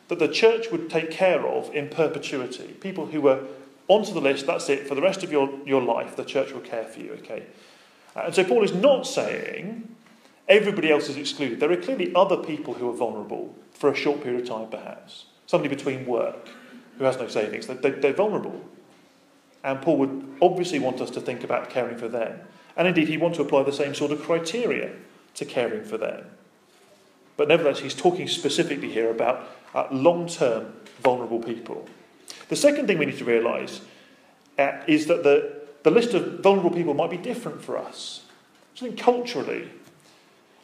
that 0.09 0.19
the 0.19 0.29
church 0.29 0.71
would 0.71 0.91
take 0.91 1.11
care 1.11 1.47
of 1.47 1.73
in 1.75 1.89
perpetuity. 1.89 2.75
People 2.81 3.07
who 3.07 3.21
were 3.21 3.45
onto 3.89 4.13
the 4.13 4.21
list, 4.21 4.47
that's 4.47 4.69
it, 4.71 4.89
for 4.89 4.95
the 4.95 5.03
rest 5.03 5.23
of 5.23 5.31
your, 5.31 5.51
your 5.67 5.83
life, 5.83 6.17
the 6.17 6.25
church 6.25 6.53
will 6.53 6.61
care 6.61 6.85
for 6.85 7.01
you, 7.01 7.13
okay? 7.13 7.45
And 8.17 8.35
so 8.35 8.45
Paul 8.45 8.65
is 8.65 8.73
not 8.73 9.07
saying 9.07 9.95
everybody 10.49 10.91
else 10.91 11.09
is 11.09 11.17
excluded. 11.17 11.61
There 11.61 11.71
are 11.71 11.77
clearly 11.77 12.15
other 12.15 12.39
people 12.39 12.75
who 12.75 12.89
are 12.89 12.95
vulnerable 12.95 13.55
for 13.73 13.91
a 13.91 13.95
short 13.95 14.23
period 14.23 14.43
of 14.43 14.49
time, 14.49 14.69
perhaps. 14.69 15.27
Somebody 15.47 15.75
between 15.75 16.07
work 16.07 16.49
who 16.99 17.05
has 17.05 17.19
no 17.19 17.29
savings, 17.29 17.67
they, 17.67 17.91
they're 17.91 18.13
vulnerable. 18.13 18.61
And 19.63 19.81
Paul 19.81 19.99
would 19.99 20.37
obviously 20.43 20.79
want 20.79 21.01
us 21.01 21.11
to 21.11 21.21
think 21.21 21.43
about 21.43 21.71
caring 21.71 21.97
for 21.97 22.09
them. 22.09 22.41
And 22.77 22.87
indeed, 22.87 23.09
he'd 23.09 23.21
want 23.21 23.35
to 23.37 23.43
apply 23.43 23.63
the 23.63 23.73
same 23.73 23.95
sort 23.95 24.13
of 24.13 24.23
criteria 24.23 24.93
to 25.35 25.45
caring 25.45 25.85
for 25.85 25.97
them. 25.97 26.27
But 27.37 27.49
nevertheless, 27.49 27.81
he's 27.81 27.95
talking 27.95 28.29
specifically 28.29 28.91
here 28.91 29.11
about 29.11 29.49
uh, 29.75 29.89
long 29.91 30.29
term 30.29 30.75
vulnerable 31.03 31.41
people. 31.41 31.89
The 32.49 32.57
second 32.57 32.87
thing 32.87 32.99
we 32.99 33.07
need 33.07 33.19
to 33.19 33.25
realise 33.25 33.81
uh, 34.59 34.83
is 34.87 35.07
that 35.07 35.25
the, 35.25 35.63
the 35.83 35.91
list 35.91 36.15
of 36.15 36.41
vulnerable 36.41 36.71
people 36.71 36.95
might 36.95 37.11
be 37.11 37.17
different 37.17 37.63
for 37.63 37.79
us. 37.79 38.25
So, 38.75 38.87
think 38.87 38.99
culturally. 38.99 39.71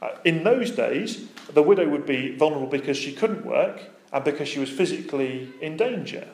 Uh, 0.02 0.10
in 0.24 0.44
those 0.44 0.70
days, 0.70 1.26
the 1.52 1.62
widow 1.62 1.88
would 1.88 2.06
be 2.06 2.34
vulnerable 2.34 2.66
because 2.66 2.96
she 2.96 3.12
couldn't 3.12 3.44
work 3.44 3.82
and 4.12 4.24
because 4.24 4.48
she 4.48 4.58
was 4.58 4.70
physically 4.70 5.50
in 5.60 5.76
danger. 5.76 6.26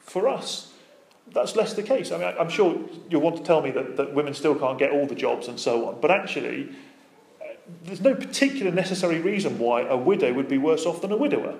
For 0.00 0.28
us, 0.28 0.72
that's 1.32 1.56
less 1.56 1.74
the 1.74 1.82
case. 1.82 2.12
I 2.12 2.18
mean, 2.18 2.34
I'm 2.38 2.48
sure 2.48 2.78
you'll 3.08 3.20
want 3.20 3.36
to 3.36 3.42
tell 3.42 3.62
me 3.62 3.70
that, 3.70 3.96
that 3.96 4.14
women 4.14 4.34
still 4.34 4.54
can't 4.54 4.78
get 4.78 4.90
all 4.90 5.06
the 5.06 5.14
jobs 5.14 5.48
and 5.48 5.58
so 5.58 5.88
on, 5.88 6.00
but 6.00 6.10
actually, 6.10 6.70
there's 7.84 8.00
no 8.00 8.14
particular 8.14 8.72
necessary 8.72 9.20
reason 9.20 9.58
why 9.58 9.82
a 9.82 9.96
widow 9.96 10.32
would 10.32 10.48
be 10.48 10.58
worse 10.58 10.86
off 10.86 11.02
than 11.02 11.12
a 11.12 11.16
widower, 11.16 11.54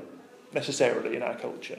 necessarily, 0.52 1.16
in 1.16 1.23
our 1.23 1.37
culture. 1.37 1.78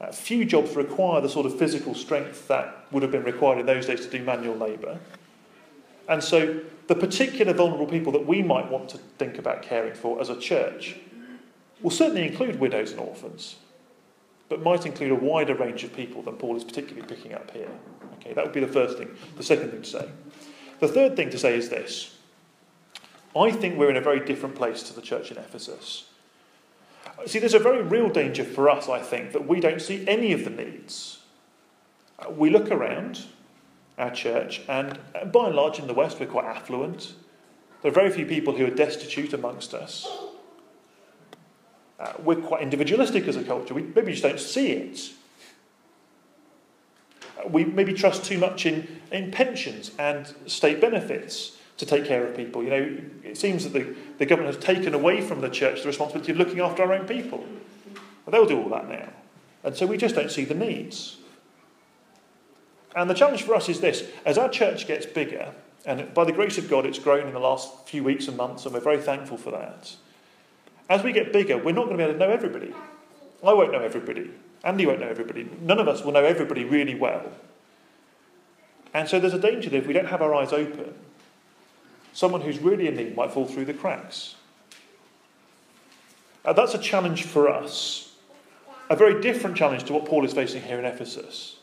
Uh, 0.00 0.10
few 0.12 0.44
jobs 0.44 0.76
require 0.76 1.20
the 1.20 1.28
sort 1.28 1.44
of 1.44 1.58
physical 1.58 1.94
strength 1.94 2.48
that 2.48 2.86
would 2.90 3.02
have 3.02 3.12
been 3.12 3.24
required 3.24 3.58
in 3.58 3.66
those 3.66 3.86
days 3.86 4.00
to 4.00 4.10
do 4.10 4.22
manual 4.24 4.56
labour. 4.56 4.98
And 6.08 6.24
so, 6.24 6.60
the 6.86 6.94
particular 6.94 7.52
vulnerable 7.52 7.86
people 7.86 8.12
that 8.12 8.26
we 8.26 8.42
might 8.42 8.70
want 8.70 8.88
to 8.90 8.98
think 8.98 9.38
about 9.38 9.62
caring 9.62 9.94
for 9.94 10.20
as 10.20 10.28
a 10.28 10.36
church 10.36 10.96
will 11.82 11.90
certainly 11.90 12.26
include 12.26 12.60
widows 12.60 12.92
and 12.92 13.00
orphans, 13.00 13.56
but 14.48 14.62
might 14.62 14.86
include 14.86 15.12
a 15.12 15.14
wider 15.14 15.54
range 15.54 15.84
of 15.84 15.94
people 15.94 16.22
than 16.22 16.36
Paul 16.36 16.56
is 16.56 16.64
particularly 16.64 17.06
picking 17.06 17.34
up 17.34 17.50
here. 17.50 17.70
Okay, 18.14 18.32
that 18.34 18.44
would 18.44 18.54
be 18.54 18.60
the 18.60 18.68
first 18.68 18.98
thing. 18.98 19.16
The 19.36 19.42
second 19.42 19.70
thing 19.70 19.82
to 19.82 19.88
say. 19.88 20.08
The 20.80 20.88
third 20.88 21.16
thing 21.16 21.30
to 21.30 21.38
say 21.38 21.56
is 21.56 21.68
this 21.68 22.16
I 23.36 23.50
think 23.52 23.78
we're 23.78 23.90
in 23.90 23.96
a 23.96 24.02
very 24.02 24.20
different 24.20 24.56
place 24.56 24.82
to 24.84 24.94
the 24.94 25.02
church 25.02 25.30
in 25.30 25.38
Ephesus. 25.38 26.06
See, 27.26 27.38
there's 27.38 27.54
a 27.54 27.58
very 27.58 27.82
real 27.82 28.08
danger 28.08 28.44
for 28.44 28.68
us, 28.68 28.88
I 28.88 29.00
think, 29.00 29.32
that 29.32 29.46
we 29.46 29.60
don't 29.60 29.80
see 29.80 30.06
any 30.08 30.32
of 30.32 30.44
the 30.44 30.50
needs. 30.50 31.20
We 32.30 32.50
look 32.50 32.70
around 32.70 33.24
our 33.98 34.10
church, 34.10 34.62
and 34.68 34.98
by 35.32 35.46
and 35.46 35.56
large 35.56 35.78
in 35.78 35.86
the 35.86 35.94
West, 35.94 36.18
we're 36.18 36.26
quite 36.26 36.46
affluent. 36.46 37.14
There 37.82 37.90
are 37.90 37.94
very 37.94 38.10
few 38.10 38.26
people 38.26 38.56
who 38.56 38.66
are 38.66 38.70
destitute 38.70 39.32
amongst 39.32 39.74
us. 39.74 40.10
Uh, 42.00 42.14
we're 42.22 42.40
quite 42.40 42.62
individualistic 42.62 43.28
as 43.28 43.36
a 43.36 43.44
culture. 43.44 43.74
We 43.74 43.82
maybe 43.82 44.12
just 44.12 44.22
don't 44.22 44.40
see 44.40 44.72
it. 44.72 45.10
Uh, 47.38 47.48
we 47.48 47.64
maybe 47.64 47.92
trust 47.92 48.24
too 48.24 48.38
much 48.38 48.64
in, 48.64 49.00
in 49.12 49.30
pensions 49.30 49.90
and 49.98 50.34
state 50.46 50.80
benefits 50.80 51.58
to 51.76 51.84
take 51.84 52.06
care 52.06 52.26
of 52.26 52.34
people. 52.34 52.62
You 52.62 52.70
know, 52.70 52.98
it 53.22 53.36
seems 53.36 53.64
that 53.64 53.74
the, 53.74 53.94
the 54.18 54.24
government 54.24 54.54
has 54.54 54.64
taken 54.64 54.94
away 54.94 55.20
from 55.20 55.42
the 55.42 55.50
church 55.50 55.82
the 55.82 55.88
responsibility 55.88 56.32
of 56.32 56.38
looking 56.38 56.60
after 56.60 56.82
our 56.82 56.94
own 56.94 57.06
people. 57.06 57.44
Well, 58.24 58.32
they'll 58.32 58.46
do 58.46 58.62
all 58.62 58.70
that 58.70 58.88
now. 58.88 59.10
And 59.62 59.76
so 59.76 59.86
we 59.86 59.98
just 59.98 60.14
don't 60.14 60.30
see 60.30 60.46
the 60.46 60.54
needs. 60.54 61.18
And 62.96 63.10
the 63.10 63.14
challenge 63.14 63.42
for 63.42 63.54
us 63.54 63.68
is 63.68 63.80
this 63.80 64.04
as 64.24 64.38
our 64.38 64.48
church 64.48 64.86
gets 64.86 65.04
bigger, 65.04 65.54
and 65.84 66.12
by 66.14 66.24
the 66.24 66.32
grace 66.32 66.58
of 66.58 66.68
God, 66.68 66.86
it's 66.86 66.98
grown 66.98 67.26
in 67.26 67.34
the 67.34 67.40
last 67.40 67.86
few 67.86 68.02
weeks 68.02 68.26
and 68.26 68.36
months, 68.36 68.64
and 68.64 68.74
we're 68.74 68.80
very 68.80 69.00
thankful 69.00 69.36
for 69.36 69.50
that. 69.50 69.94
As 70.90 71.04
we 71.04 71.12
get 71.12 71.32
bigger, 71.32 71.56
we're 71.56 71.72
not 71.72 71.86
going 71.86 71.96
to 71.96 72.04
be 72.04 72.10
able 72.10 72.14
to 72.14 72.18
know 72.18 72.32
everybody. 72.32 72.74
I 73.46 73.52
won't 73.54 73.70
know 73.70 73.78
everybody. 73.78 74.32
Andy 74.64 74.84
won't 74.86 74.98
know 74.98 75.08
everybody. 75.08 75.48
None 75.62 75.78
of 75.78 75.86
us 75.86 76.04
will 76.04 76.12
know 76.12 76.24
everybody 76.24 76.64
really 76.64 76.96
well. 76.96 77.30
And 78.92 79.08
so 79.08 79.20
there's 79.20 79.32
a 79.32 79.38
danger 79.38 79.70
that 79.70 79.76
if 79.76 79.86
we 79.86 79.92
don't 79.92 80.08
have 80.08 80.20
our 80.20 80.34
eyes 80.34 80.52
open, 80.52 80.92
someone 82.12 82.40
who's 82.40 82.58
really 82.58 82.88
in 82.88 82.96
need 82.96 83.16
might 83.16 83.32
fall 83.32 83.46
through 83.46 83.66
the 83.66 83.72
cracks. 83.72 84.34
Uh, 86.44 86.52
that's 86.52 86.74
a 86.74 86.78
challenge 86.78 87.22
for 87.22 87.48
us. 87.48 88.12
A 88.90 88.96
very 88.96 89.22
different 89.22 89.56
challenge 89.56 89.84
to 89.84 89.92
what 89.92 90.06
Paul 90.06 90.24
is 90.24 90.32
facing 90.32 90.62
here 90.62 90.80
in 90.80 90.84
Ephesus. 90.84 91.58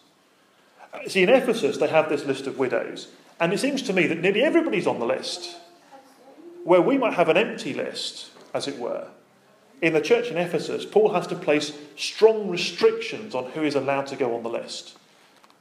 Uh, 0.93 0.99
see, 1.07 1.23
in 1.23 1.29
Ephesus, 1.29 1.77
they 1.77 1.87
have 1.87 2.07
this 2.07 2.23
list 2.23 2.47
of 2.47 2.57
widows, 2.57 3.09
and 3.41 3.51
it 3.51 3.59
seems 3.59 3.81
to 3.83 3.93
me 3.93 4.07
that 4.07 4.21
nearly 4.21 4.41
everybody's 4.41 4.87
on 4.87 4.99
the 4.99 5.05
list. 5.05 5.57
Where 6.63 6.81
we 6.81 6.97
might 6.97 7.13
have 7.13 7.27
an 7.27 7.35
empty 7.35 7.73
list, 7.73 8.29
as 8.53 8.69
it 8.69 8.79
were, 8.79 9.07
in 9.81 9.93
the 9.93 10.01
church 10.01 10.29
in 10.29 10.37
Ephesus, 10.37 10.85
Paul 10.85 11.13
has 11.13 11.27
to 11.27 11.35
place 11.35 11.73
strong 11.95 12.49
restrictions 12.49 13.35
on 13.35 13.51
who 13.51 13.63
is 13.63 13.75
allowed 13.75 14.07
to 14.07 14.15
go 14.15 14.35
on 14.35 14.43
the 14.43 14.49
list. 14.49 14.97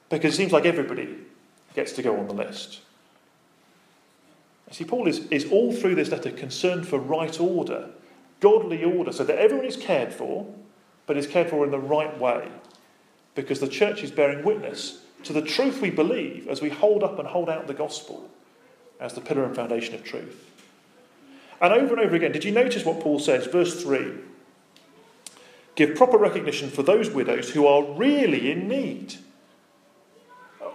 Because 0.09 0.35
it 0.35 0.37
seems 0.37 0.53
like 0.53 0.65
everybody 0.65 1.17
gets 1.75 1.93
to 1.93 2.03
go 2.03 2.17
on 2.17 2.27
the 2.27 2.35
list. 2.35 2.81
See, 4.71 4.85
Paul 4.85 5.07
is, 5.07 5.27
is 5.29 5.51
all 5.51 5.73
through 5.73 5.95
this 5.95 6.11
letter 6.11 6.31
concerned 6.31 6.89
for 6.89 6.99
right 6.99 7.39
order, 7.39 7.91
godly 8.41 8.83
order, 8.83 9.13
so 9.13 9.25
that 9.25 9.39
everyone 9.39 9.67
is 9.67 9.77
cared 9.77 10.13
for, 10.13 10.47
but 11.07 11.17
is 11.17 11.27
cared 11.27 11.51
for 11.51 11.65
in 11.65 11.71
the 11.71 11.79
right 11.79 12.19
way. 12.19 12.49
Because 13.35 13.61
the 13.61 13.69
church 13.69 14.03
is 14.03 14.11
bearing 14.11 14.45
witness 14.45 15.03
to 15.25 15.33
the 15.33 15.43
truth 15.43 15.81
we 15.81 15.91
believe 15.91 16.49
as 16.49 16.63
we 16.63 16.71
hold 16.71 17.05
up 17.05 17.19
and 17.19 17.29
hold 17.29 17.49
out 17.49 17.67
the 17.67 17.75
gospel 17.75 18.29
as 18.99 19.13
the 19.13 19.21
pillar 19.21 19.45
and 19.45 19.55
foundation 19.55 19.95
of 19.95 20.03
truth. 20.03 20.56
And 21.61 21.73
over 21.73 21.95
and 21.95 22.05
over 22.05 22.15
again, 22.15 22.33
did 22.33 22.45
you 22.45 22.53
notice 22.53 22.85
what 22.85 23.01
Paul 23.01 23.19
says? 23.19 23.47
Verse 23.47 23.83
3 23.83 24.13
Give 25.75 25.95
proper 25.95 26.17
recognition 26.17 26.71
for 26.71 26.83
those 26.83 27.11
widows 27.11 27.51
who 27.51 27.67
are 27.67 27.83
really 27.83 28.51
in 28.51 28.67
need. 28.67 29.17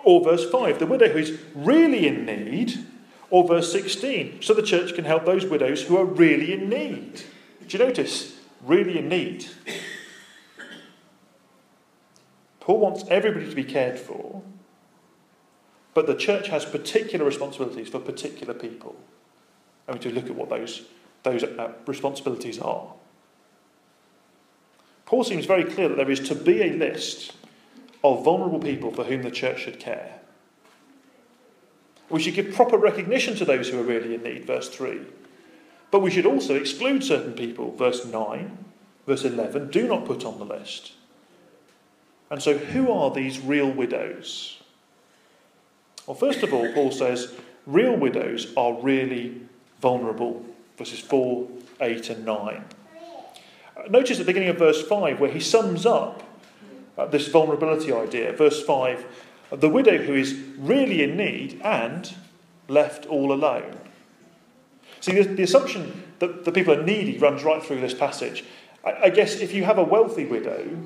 Or 0.03 0.23
verse 0.23 0.49
5 0.49 0.79
The 0.79 0.85
widow 0.85 1.09
who 1.09 1.19
is 1.19 1.39
really 1.55 2.07
in 2.07 2.25
need 2.25 2.85
or 3.31 3.47
verse 3.47 3.71
16, 3.71 4.41
so 4.41 4.53
the 4.53 4.61
church 4.61 4.93
can 4.93 5.05
help 5.05 5.25
those 5.25 5.45
widows 5.45 5.83
who 5.83 5.97
are 5.97 6.05
really 6.05 6.53
in 6.53 6.69
need. 6.69 7.23
Do 7.65 7.77
you 7.77 7.83
notice? 7.83 8.37
Really 8.61 8.99
in 8.99 9.07
need. 9.07 9.45
Paul 12.59 12.79
wants 12.79 13.05
everybody 13.09 13.49
to 13.49 13.55
be 13.55 13.63
cared 13.63 13.97
for, 13.97 14.43
but 15.93 16.07
the 16.07 16.15
church 16.15 16.49
has 16.49 16.65
particular 16.65 17.25
responsibilities 17.25 17.87
for 17.87 17.99
particular 17.99 18.53
people. 18.53 18.97
And 19.87 19.97
we 19.97 20.01
to 20.03 20.11
look 20.11 20.25
at 20.25 20.35
what 20.35 20.49
those, 20.49 20.83
those 21.23 21.43
uh, 21.43 21.73
responsibilities 21.85 22.59
are. 22.59 22.93
Paul 25.05 25.23
seems 25.23 25.45
very 25.45 25.65
clear 25.65 25.89
that 25.89 25.97
there 25.97 26.11
is 26.11 26.21
to 26.29 26.35
be 26.35 26.61
a 26.61 26.73
list 26.73 27.33
of 28.03 28.23
vulnerable 28.23 28.59
people 28.59 28.91
for 28.91 29.03
whom 29.03 29.23
the 29.23 29.31
church 29.31 29.61
should 29.61 29.79
care. 29.79 30.19
We 32.09 32.21
should 32.21 32.33
give 32.33 32.53
proper 32.53 32.77
recognition 32.77 33.35
to 33.35 33.45
those 33.45 33.69
who 33.69 33.79
are 33.79 33.83
really 33.83 34.15
in 34.15 34.23
need, 34.23 34.45
verse 34.45 34.69
3. 34.69 35.01
But 35.91 36.01
we 36.01 36.11
should 36.11 36.25
also 36.25 36.55
exclude 36.55 37.03
certain 37.03 37.33
people, 37.33 37.75
verse 37.75 38.05
9, 38.05 38.65
verse 39.05 39.25
11, 39.25 39.71
do 39.71 39.87
not 39.87 40.05
put 40.05 40.23
on 40.25 40.39
the 40.39 40.45
list. 40.45 40.93
And 42.29 42.41
so, 42.41 42.57
who 42.57 42.91
are 42.91 43.11
these 43.11 43.39
real 43.39 43.69
widows? 43.69 44.61
Well, 46.07 46.15
first 46.15 46.43
of 46.43 46.53
all, 46.53 46.71
Paul 46.73 46.91
says 46.91 47.33
real 47.65 47.95
widows 47.95 48.53
are 48.55 48.81
really 48.81 49.41
vulnerable, 49.81 50.45
verses 50.77 50.99
4, 50.99 51.47
8, 51.81 52.09
and 52.09 52.25
9. 52.25 52.65
Notice 53.89 54.19
at 54.19 54.25
the 54.25 54.25
beginning 54.25 54.49
of 54.49 54.57
verse 54.57 54.85
5 54.87 55.19
where 55.19 55.31
he 55.31 55.39
sums 55.39 55.85
up 55.85 56.23
uh, 56.97 57.05
this 57.07 57.27
vulnerability 57.27 57.91
idea. 57.91 58.31
Verse 58.33 58.63
5 58.63 59.05
the 59.51 59.69
widow 59.69 59.97
who 59.97 60.13
is 60.13 60.33
really 60.57 61.03
in 61.03 61.17
need 61.17 61.59
and 61.61 62.13
left 62.67 63.05
all 63.05 63.33
alone. 63.33 63.77
See, 65.01 65.13
the, 65.13 65.23
the 65.23 65.43
assumption 65.43 66.03
that 66.19 66.45
the 66.45 66.51
people 66.51 66.73
are 66.73 66.83
needy 66.83 67.17
runs 67.17 67.43
right 67.43 67.61
through 67.61 67.81
this 67.81 67.93
passage. 67.93 68.45
I, 68.85 68.93
I 69.03 69.09
guess 69.09 69.41
if 69.41 69.53
you 69.53 69.65
have 69.65 69.77
a 69.77 69.83
wealthy 69.83 70.25
widow, 70.25 70.77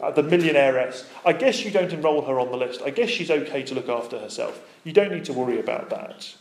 uh, 0.00 0.12
the 0.12 0.22
millionairess, 0.22 1.06
I 1.24 1.32
guess 1.32 1.64
you 1.64 1.72
don't 1.72 1.92
enrol 1.92 2.22
her 2.22 2.38
on 2.38 2.52
the 2.52 2.56
list. 2.56 2.82
I 2.82 2.90
guess 2.90 3.10
she's 3.10 3.30
okay 3.30 3.64
to 3.64 3.74
look 3.74 3.88
after 3.88 4.18
herself. 4.18 4.62
You 4.84 4.92
don't 4.92 5.10
need 5.10 5.24
to 5.24 5.32
worry 5.32 5.58
about 5.58 5.90
that. 5.90 6.34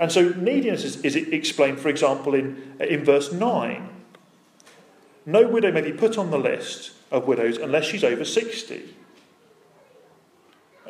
And 0.00 0.10
so 0.10 0.30
neediness 0.30 0.84
is, 0.84 0.96
is 1.02 1.16
explained, 1.16 1.78
for 1.78 1.88
example, 1.88 2.34
in, 2.34 2.76
in 2.80 3.04
verse 3.04 3.32
9. 3.32 3.88
No 5.26 5.46
widow 5.46 5.72
may 5.72 5.80
be 5.80 5.92
put 5.92 6.18
on 6.18 6.30
the 6.30 6.38
list 6.38 6.92
of 7.10 7.26
widows 7.26 7.58
unless 7.58 7.84
she's 7.84 8.04
over 8.04 8.24
60 8.24 8.94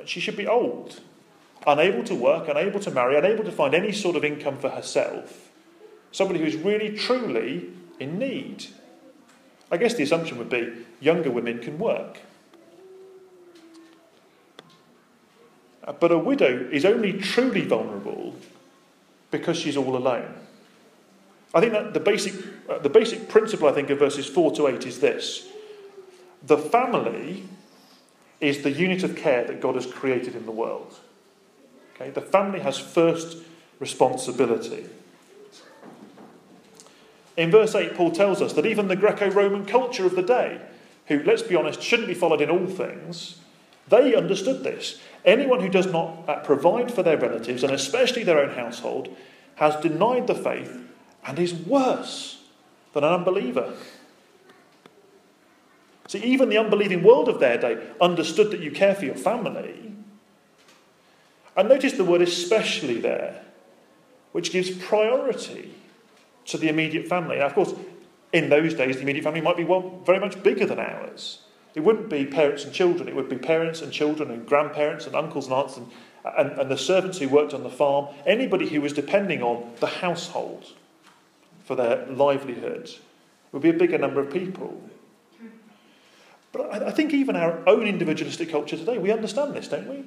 she 0.06 0.20
should 0.20 0.36
be 0.36 0.46
old, 0.46 1.00
unable 1.66 2.04
to 2.04 2.14
work, 2.14 2.48
unable 2.48 2.80
to 2.80 2.90
marry, 2.90 3.16
unable 3.16 3.44
to 3.44 3.52
find 3.52 3.74
any 3.74 3.92
sort 3.92 4.16
of 4.16 4.24
income 4.24 4.58
for 4.58 4.70
herself, 4.70 5.50
somebody 6.12 6.40
who 6.40 6.46
is 6.46 6.56
really, 6.56 6.96
truly 6.96 7.70
in 7.98 8.18
need. 8.18 8.66
I 9.70 9.76
guess 9.76 9.94
the 9.94 10.02
assumption 10.02 10.38
would 10.38 10.50
be 10.50 10.72
younger 11.00 11.30
women 11.30 11.58
can 11.58 11.78
work. 11.78 12.20
But 16.00 16.12
a 16.12 16.18
widow 16.18 16.68
is 16.70 16.84
only 16.84 17.12
truly 17.12 17.62
vulnerable 17.62 18.36
because 19.34 19.58
she's 19.58 19.76
all 19.76 19.96
alone. 19.96 20.32
I 21.52 21.60
think 21.60 21.72
that 21.72 21.92
the 21.92 21.98
basic, 21.98 22.34
uh, 22.68 22.78
the 22.78 22.88
basic 22.88 23.28
principle, 23.28 23.68
I 23.68 23.72
think, 23.72 23.90
of 23.90 23.98
verses 23.98 24.26
4 24.26 24.52
to 24.52 24.68
8 24.68 24.86
is 24.86 25.00
this 25.00 25.48
the 26.44 26.56
family 26.56 27.44
is 28.40 28.62
the 28.62 28.70
unit 28.70 29.02
of 29.02 29.16
care 29.16 29.44
that 29.44 29.60
God 29.60 29.74
has 29.74 29.86
created 29.86 30.36
in 30.36 30.44
the 30.46 30.52
world. 30.52 30.94
Okay? 31.94 32.10
The 32.10 32.20
family 32.20 32.60
has 32.60 32.78
first 32.78 33.38
responsibility. 33.80 34.86
In 37.36 37.50
verse 37.50 37.74
8, 37.74 37.94
Paul 37.94 38.12
tells 38.12 38.40
us 38.40 38.52
that 38.52 38.66
even 38.66 38.86
the 38.86 38.94
Greco 38.94 39.30
Roman 39.30 39.64
culture 39.64 40.06
of 40.06 40.14
the 40.14 40.22
day, 40.22 40.60
who, 41.06 41.24
let's 41.24 41.42
be 41.42 41.56
honest, 41.56 41.82
shouldn't 41.82 42.06
be 42.06 42.14
followed 42.14 42.40
in 42.40 42.50
all 42.50 42.66
things, 42.66 43.40
they 43.88 44.14
understood 44.14 44.62
this. 44.62 45.00
Anyone 45.24 45.60
who 45.60 45.68
does 45.68 45.86
not 45.86 46.28
uh, 46.28 46.40
provide 46.40 46.92
for 46.92 47.02
their 47.02 47.18
relatives, 47.18 47.62
and 47.62 47.72
especially 47.72 48.24
their 48.24 48.40
own 48.40 48.54
household, 48.54 49.14
has 49.56 49.76
denied 49.76 50.26
the 50.26 50.34
faith 50.34 50.80
and 51.26 51.38
is 51.38 51.54
worse 51.54 52.42
than 52.92 53.04
an 53.04 53.12
unbeliever. 53.12 53.74
See, 56.08 56.22
even 56.22 56.48
the 56.48 56.58
unbelieving 56.58 57.02
world 57.02 57.28
of 57.28 57.40
their 57.40 57.58
day 57.58 57.78
understood 58.00 58.50
that 58.50 58.60
you 58.60 58.70
care 58.70 58.94
for 58.94 59.04
your 59.06 59.14
family. 59.14 59.92
And 61.56 61.68
notice 61.68 61.94
the 61.94 62.04
word 62.04 62.20
especially 62.20 63.00
there, 63.00 63.42
which 64.32 64.50
gives 64.50 64.70
priority 64.70 65.74
to 66.46 66.58
the 66.58 66.68
immediate 66.68 67.08
family. 67.08 67.38
Now, 67.38 67.46
of 67.46 67.54
course, 67.54 67.72
in 68.32 68.48
those 68.48 68.74
days, 68.74 68.96
the 68.96 69.02
immediate 69.02 69.22
family 69.22 69.40
might 69.40 69.56
be 69.56 69.64
well, 69.64 70.00
very 70.04 70.18
much 70.18 70.42
bigger 70.42 70.66
than 70.66 70.80
ours. 70.80 71.43
It 71.74 71.82
wouldn't 71.82 72.08
be 72.08 72.24
parents 72.24 72.64
and 72.64 72.72
children, 72.72 73.08
it 73.08 73.16
would 73.16 73.28
be 73.28 73.36
parents 73.36 73.82
and 73.82 73.92
children 73.92 74.30
and 74.30 74.46
grandparents 74.46 75.06
and 75.06 75.16
uncles 75.16 75.46
and 75.46 75.54
aunts 75.54 75.76
and, 75.76 75.90
and, 76.38 76.58
and 76.58 76.70
the 76.70 76.78
servants 76.78 77.18
who 77.18 77.28
worked 77.28 77.52
on 77.52 77.64
the 77.64 77.70
farm, 77.70 78.14
anybody 78.26 78.68
who 78.68 78.80
was 78.80 78.92
depending 78.92 79.42
on 79.42 79.72
the 79.80 79.86
household 79.86 80.66
for 81.64 81.74
their 81.74 82.06
livelihood. 82.06 82.90
Would 83.52 83.62
be 83.62 83.70
a 83.70 83.74
bigger 83.74 83.98
number 83.98 84.20
of 84.20 84.32
people. 84.32 84.80
But 86.52 86.82
I, 86.82 86.88
I 86.88 86.90
think 86.92 87.12
even 87.12 87.36
our 87.36 87.60
own 87.68 87.86
individualistic 87.86 88.50
culture 88.50 88.76
today, 88.76 88.98
we 88.98 89.10
understand 89.10 89.54
this, 89.54 89.68
don't 89.68 89.88
we? 89.88 90.04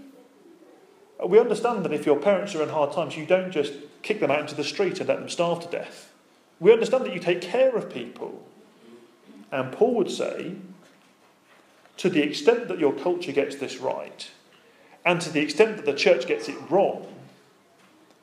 Uh, 1.21 1.27
we 1.27 1.39
understand 1.39 1.83
that 1.85 1.93
if 1.93 2.05
your 2.05 2.17
parents 2.17 2.55
are 2.55 2.63
in 2.63 2.69
hard 2.69 2.93
times, 2.93 3.17
you 3.17 3.25
don't 3.25 3.51
just 3.51 3.73
kick 4.01 4.19
them 4.19 4.31
out 4.31 4.41
into 4.41 4.55
the 4.55 4.63
street 4.63 4.99
and 4.99 5.09
let 5.09 5.19
them 5.19 5.29
starve 5.29 5.61
to 5.61 5.67
death. 5.69 6.13
We 6.59 6.71
understand 6.71 7.05
that 7.05 7.13
you 7.13 7.19
take 7.19 7.41
care 7.41 7.75
of 7.75 7.89
people. 7.89 8.45
And 9.51 9.71
Paul 9.71 9.95
would 9.95 10.11
say, 10.11 10.55
to 11.97 12.09
the 12.09 12.21
extent 12.21 12.67
that 12.67 12.79
your 12.79 12.93
culture 12.93 13.31
gets 13.31 13.55
this 13.55 13.77
right, 13.77 14.29
and 15.05 15.19
to 15.21 15.29
the 15.29 15.41
extent 15.41 15.77
that 15.77 15.85
the 15.85 15.93
church 15.93 16.27
gets 16.27 16.47
it 16.47 16.57
wrong, 16.69 17.07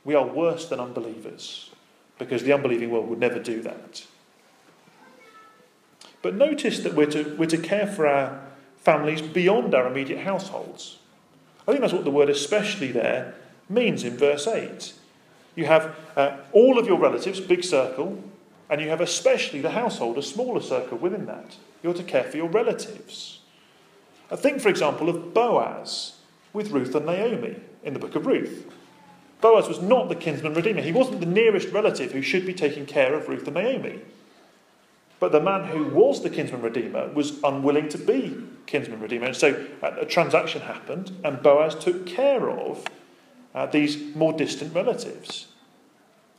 we 0.04 0.14
are 0.14 0.26
worse 0.26 0.69
than 0.69 0.81
unbelievers, 0.81 1.71
because 2.19 2.43
the 2.43 2.52
unbelieving 2.52 2.90
world 2.90 3.09
would 3.09 3.19
never 3.19 3.38
do 3.38 3.62
that. 3.62 4.07
But 6.23 6.35
notice 6.35 6.81
that 6.81 6.95
we're 6.95 7.11
to, 7.11 7.35
we're 7.37 7.47
to 7.47 7.59
care 7.59 7.87
for 7.87 8.07
our 8.07 8.40
families 8.78 9.23
beyond 9.23 9.75
our 9.75 9.87
immediate 9.87 10.21
households. 10.21 10.99
I 11.66 11.73
think 11.73 11.81
that's 11.81 11.93
what 11.93 12.04
the 12.04 12.11
word 12.11 12.28
especially 12.28 12.93
there 12.93 13.35
means 13.69 14.04
in 14.04 14.16
verse 14.16 14.47
8. 14.47 14.93
You 15.57 15.66
have 15.66 15.97
uh, 16.16 16.37
all 16.52 16.78
of 16.78 16.87
your 16.87 16.99
relatives, 16.99 17.41
big 17.41 17.65
circle, 17.65 18.23
and 18.69 18.80
you 18.80 18.89
have 18.89 19.00
especially 19.00 19.60
the 19.60 19.71
household, 19.71 20.19
a 20.19 20.23
smaller 20.23 20.60
circle 20.60 20.99
within 20.99 21.26
that. 21.26 21.56
You're 21.82 21.95
to 21.95 22.02
care 22.02 22.25
for 22.25 22.37
your 22.37 22.49
relatives. 22.49 23.41
Think, 24.36 24.60
for 24.60 24.68
example, 24.68 25.08
of 25.08 25.34
Boaz 25.34 26.14
with 26.52 26.70
Ruth 26.70 26.94
and 26.94 27.06
Naomi 27.06 27.56
in 27.82 27.92
the 27.92 28.00
book 28.00 28.14
of 28.14 28.26
Ruth. 28.26 28.66
Boaz 29.40 29.68
was 29.68 29.80
not 29.80 30.08
the 30.08 30.14
kinsman 30.14 30.54
redeemer. 30.54 30.80
He 30.80 30.92
wasn't 30.92 31.20
the 31.20 31.26
nearest 31.26 31.68
relative 31.68 32.12
who 32.12 32.23
should 32.23 32.47
be 32.47 32.54
taking 32.54 32.86
care 32.86 33.14
of 33.14 33.28
Ruth 33.28 33.47
and 33.47 33.54
Naomi. 33.54 34.00
But 35.20 35.32
the 35.32 35.40
man 35.40 35.64
who 35.64 35.84
was 35.84 36.23
the 36.23 36.30
kinsman 36.30 36.62
redeemer 36.62 37.08
was 37.12 37.42
unwilling 37.42 37.88
to 37.90 37.99
be 37.99 38.36
kinsman 38.66 39.00
redeemer. 39.00 39.26
And 39.26 39.36
so 39.36 39.66
uh, 39.82 39.97
a 40.00 40.06
transaction 40.06 40.62
happened, 40.62 41.12
and 41.23 41.42
Boaz 41.42 41.75
took 41.75 42.06
care 42.06 42.50
of 42.50 42.84
uh, 43.54 43.66
these 43.66 44.14
more 44.16 44.32
distant 44.32 44.75
relatives. 44.75 45.47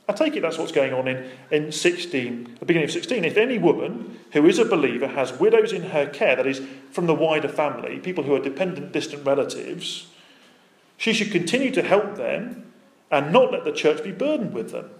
I 0.08 0.12
take 0.12 0.36
it 0.36 0.42
that's 0.42 0.56
what's 0.56 0.72
going 0.72 0.92
on 0.92 1.08
in, 1.08 1.28
in 1.50 1.72
16, 1.72 2.58
the 2.60 2.64
beginning 2.64 2.84
of 2.84 2.92
16. 2.92 3.24
If 3.24 3.36
any 3.36 3.58
woman 3.58 4.18
who 4.32 4.46
is 4.46 4.58
a 4.58 4.64
believer 4.64 5.08
has 5.08 5.32
widows 5.32 5.72
in 5.72 5.82
her 5.82 6.06
care, 6.06 6.36
that 6.36 6.46
is, 6.46 6.62
from 6.92 7.06
the 7.06 7.14
wider 7.14 7.48
family, 7.48 7.98
people 7.98 8.22
who 8.22 8.34
are 8.34 8.40
dependent, 8.40 8.92
distant 8.92 9.26
relatives, 9.26 10.06
she 10.96 11.12
should 11.12 11.32
continue 11.32 11.72
to 11.72 11.82
help 11.82 12.16
them 12.16 12.72
and 13.10 13.32
not 13.32 13.50
let 13.52 13.64
the 13.64 13.72
church 13.72 14.02
be 14.04 14.12
burdened 14.12 14.54
with 14.54 14.70
them. 14.70 14.90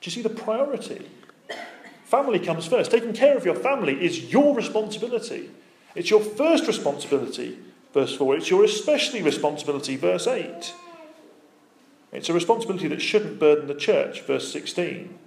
Do 0.00 0.10
you 0.10 0.12
see 0.12 0.22
the 0.22 0.28
priority? 0.28 1.08
Family 2.04 2.38
comes 2.38 2.66
first. 2.66 2.90
Taking 2.90 3.12
care 3.12 3.36
of 3.36 3.44
your 3.44 3.54
family 3.54 4.04
is 4.04 4.32
your 4.32 4.54
responsibility. 4.54 5.50
It's 5.94 6.10
your 6.10 6.20
first 6.20 6.66
responsibility, 6.66 7.58
verse 7.92 8.16
4. 8.16 8.36
It's 8.36 8.50
your 8.50 8.64
especially 8.64 9.22
responsibility, 9.22 9.96
verse 9.96 10.26
8. 10.26 10.74
It's 12.12 12.28
a 12.28 12.32
responsibility 12.32 12.88
that 12.88 13.02
shouldn't 13.02 13.38
burden 13.38 13.66
the 13.66 13.74
church, 13.74 14.22
verse 14.22 14.50
16. 14.50 15.18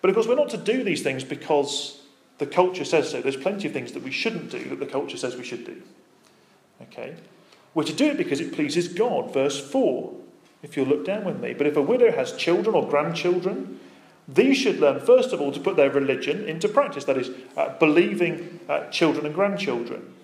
But 0.00 0.10
of 0.10 0.14
course, 0.14 0.28
we're 0.28 0.36
not 0.36 0.50
to 0.50 0.56
do 0.56 0.84
these 0.84 1.02
things 1.02 1.24
because 1.24 2.00
the 2.38 2.46
culture 2.46 2.84
says 2.84 3.10
so. 3.10 3.20
There's 3.20 3.36
plenty 3.36 3.66
of 3.66 3.74
things 3.74 3.92
that 3.92 4.02
we 4.02 4.12
shouldn't 4.12 4.50
do 4.50 4.68
that 4.68 4.78
the 4.78 4.86
culture 4.86 5.16
says 5.16 5.36
we 5.36 5.44
should 5.44 5.64
do. 5.64 5.82
Okay? 6.82 7.16
We're 7.74 7.84
to 7.84 7.92
do 7.92 8.06
it 8.06 8.16
because 8.16 8.40
it 8.40 8.52
pleases 8.52 8.88
God, 8.88 9.32
verse 9.32 9.58
4, 9.58 10.14
if 10.62 10.76
you'll 10.76 10.86
look 10.86 11.04
down 11.04 11.24
with 11.24 11.40
me. 11.40 11.52
But 11.54 11.66
if 11.66 11.76
a 11.76 11.82
widow 11.82 12.12
has 12.12 12.32
children 12.32 12.74
or 12.74 12.88
grandchildren, 12.88 13.80
these 14.28 14.56
should 14.56 14.78
learn, 14.78 15.00
first 15.00 15.32
of 15.32 15.40
all, 15.40 15.52
to 15.52 15.60
put 15.60 15.76
their 15.76 15.90
religion 15.90 16.44
into 16.44 16.68
practice, 16.68 17.04
that 17.04 17.16
is, 17.16 17.30
uh, 17.56 17.70
believing 17.78 18.60
uh, 18.68 18.86
children 18.90 19.26
and 19.26 19.34
grandchildren, 19.34 20.14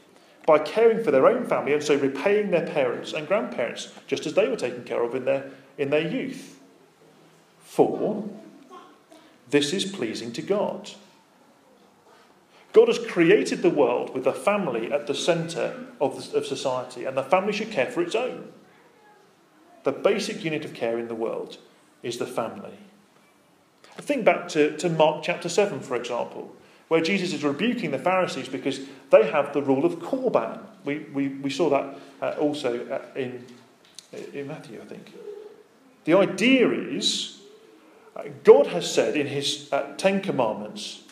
by 0.46 0.58
caring 0.58 1.02
for 1.02 1.10
their 1.10 1.26
own 1.26 1.44
family 1.44 1.72
and 1.72 1.82
so 1.82 1.96
repaying 1.96 2.50
their 2.50 2.66
parents 2.66 3.12
and 3.12 3.26
grandparents, 3.26 3.92
just 4.06 4.26
as 4.26 4.34
they 4.34 4.48
were 4.48 4.56
taken 4.56 4.84
care 4.84 5.02
of 5.02 5.14
in 5.14 5.24
their, 5.24 5.50
in 5.78 5.90
their 5.90 6.06
youth. 6.06 6.60
For 7.60 8.28
this 9.50 9.72
is 9.72 9.84
pleasing 9.84 10.32
to 10.32 10.42
God. 10.42 10.90
God 12.72 12.88
has 12.88 12.98
created 12.98 13.62
the 13.62 13.70
world 13.70 14.12
with 14.12 14.24
the 14.24 14.32
family 14.32 14.92
at 14.92 15.06
the 15.06 15.14
centre 15.14 15.86
of, 16.00 16.34
of 16.34 16.44
society, 16.44 17.04
and 17.04 17.16
the 17.16 17.22
family 17.22 17.52
should 17.52 17.70
care 17.70 17.90
for 17.90 18.02
its 18.02 18.16
own. 18.16 18.52
The 19.84 19.92
basic 19.92 20.44
unit 20.44 20.64
of 20.64 20.74
care 20.74 20.98
in 20.98 21.08
the 21.08 21.14
world 21.14 21.58
is 22.02 22.18
the 22.18 22.26
family. 22.26 22.78
Think 23.98 24.24
back 24.24 24.48
to, 24.48 24.76
to 24.78 24.88
Mark 24.88 25.22
chapter 25.22 25.48
7, 25.48 25.80
for 25.80 25.94
example, 25.94 26.54
where 26.88 27.00
Jesus 27.00 27.32
is 27.32 27.44
rebuking 27.44 27.90
the 27.90 27.98
Pharisees 27.98 28.48
because 28.48 28.80
they 29.10 29.30
have 29.30 29.52
the 29.52 29.62
rule 29.62 29.84
of 29.84 29.96
Korban. 30.00 30.60
We, 30.84 31.00
we, 31.14 31.28
we 31.28 31.50
saw 31.50 31.70
that 31.70 31.98
uh, 32.20 32.38
also 32.38 32.86
uh, 32.86 33.18
in, 33.18 33.44
in 34.32 34.46
Matthew, 34.46 34.80
I 34.80 34.84
think. 34.84 35.12
The 36.04 36.14
idea 36.14 36.70
is 36.70 37.40
uh, 38.14 38.24
God 38.44 38.68
has 38.68 38.92
said 38.92 39.16
in 39.16 39.26
his 39.26 39.72
uh, 39.72 39.94
Ten 39.96 40.20
Commandments 40.20 41.02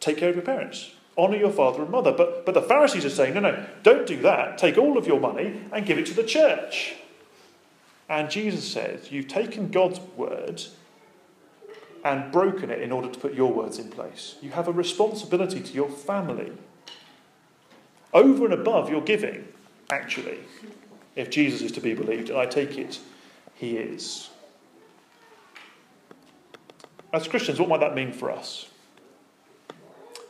take 0.00 0.18
care 0.18 0.28
of 0.28 0.34
your 0.34 0.44
parents, 0.44 0.90
honour 1.16 1.36
your 1.36 1.52
father 1.52 1.82
and 1.82 1.90
mother. 1.90 2.12
But, 2.12 2.44
but 2.44 2.54
the 2.54 2.62
Pharisees 2.62 3.04
are 3.04 3.10
saying, 3.10 3.34
no, 3.34 3.40
no, 3.40 3.64
don't 3.82 4.06
do 4.06 4.20
that. 4.22 4.58
Take 4.58 4.76
all 4.76 4.98
of 4.98 5.06
your 5.06 5.20
money 5.20 5.60
and 5.72 5.86
give 5.86 5.98
it 5.98 6.06
to 6.06 6.14
the 6.14 6.24
church. 6.24 6.96
And 8.08 8.30
Jesus 8.30 8.70
says, 8.70 9.10
You've 9.10 9.28
taken 9.28 9.70
God's 9.70 10.00
word 10.16 10.62
and 12.04 12.30
broken 12.30 12.70
it 12.70 12.82
in 12.82 12.92
order 12.92 13.08
to 13.08 13.18
put 13.18 13.34
your 13.34 13.52
words 13.52 13.78
in 13.78 13.88
place. 13.88 14.36
You 14.42 14.50
have 14.50 14.68
a 14.68 14.72
responsibility 14.72 15.60
to 15.60 15.72
your 15.72 15.88
family. 15.88 16.52
Over 18.12 18.44
and 18.44 18.54
above 18.54 18.90
your 18.90 19.00
giving, 19.00 19.48
actually, 19.90 20.38
if 21.16 21.30
Jesus 21.30 21.62
is 21.62 21.72
to 21.72 21.80
be 21.80 21.94
believed, 21.94 22.28
and 22.28 22.38
I 22.38 22.46
take 22.46 22.78
it 22.78 23.00
he 23.54 23.76
is. 23.76 24.30
As 27.12 27.26
Christians, 27.28 27.58
what 27.58 27.68
might 27.68 27.80
that 27.80 27.94
mean 27.94 28.12
for 28.12 28.30
us? 28.30 28.68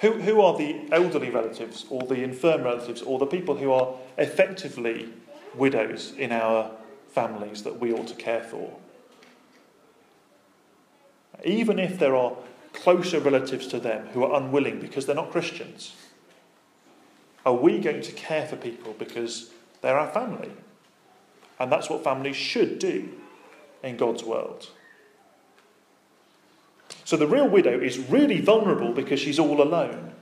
Who, 0.00 0.12
who 0.12 0.40
are 0.42 0.56
the 0.56 0.86
elderly 0.92 1.30
relatives, 1.30 1.86
or 1.88 2.02
the 2.02 2.22
infirm 2.22 2.62
relatives, 2.62 3.02
or 3.02 3.18
the 3.18 3.26
people 3.26 3.56
who 3.56 3.72
are 3.72 3.94
effectively 4.18 5.08
widows 5.54 6.12
in 6.18 6.30
our 6.30 6.70
families 7.08 7.62
that 7.62 7.80
we 7.80 7.92
ought 7.92 8.06
to 8.08 8.14
care 8.14 8.42
for? 8.42 8.70
Even 11.44 11.78
if 11.78 11.98
there 11.98 12.16
are 12.16 12.32
closer 12.72 13.20
relatives 13.20 13.66
to 13.68 13.78
them 13.78 14.08
who 14.08 14.24
are 14.24 14.40
unwilling 14.40 14.80
because 14.80 15.06
they're 15.06 15.14
not 15.14 15.30
Christians? 15.30 15.94
Are 17.46 17.54
we 17.54 17.78
going 17.78 18.00
to 18.02 18.12
care 18.12 18.46
for 18.46 18.56
people 18.56 18.94
because 18.98 19.50
they're 19.80 19.98
our 19.98 20.10
family? 20.10 20.50
And 21.60 21.70
that's 21.70 21.88
what 21.88 22.02
families 22.02 22.36
should 22.36 22.78
do. 22.78 23.08
in 23.82 23.98
God's 23.98 24.24
world. 24.24 24.70
So 27.04 27.18
the 27.18 27.26
real 27.26 27.46
widow 27.46 27.78
is 27.78 27.98
really 27.98 28.40
vulnerable 28.40 28.92
because 28.92 29.20
she's 29.20 29.38
all 29.38 29.60
alone. 29.60 30.12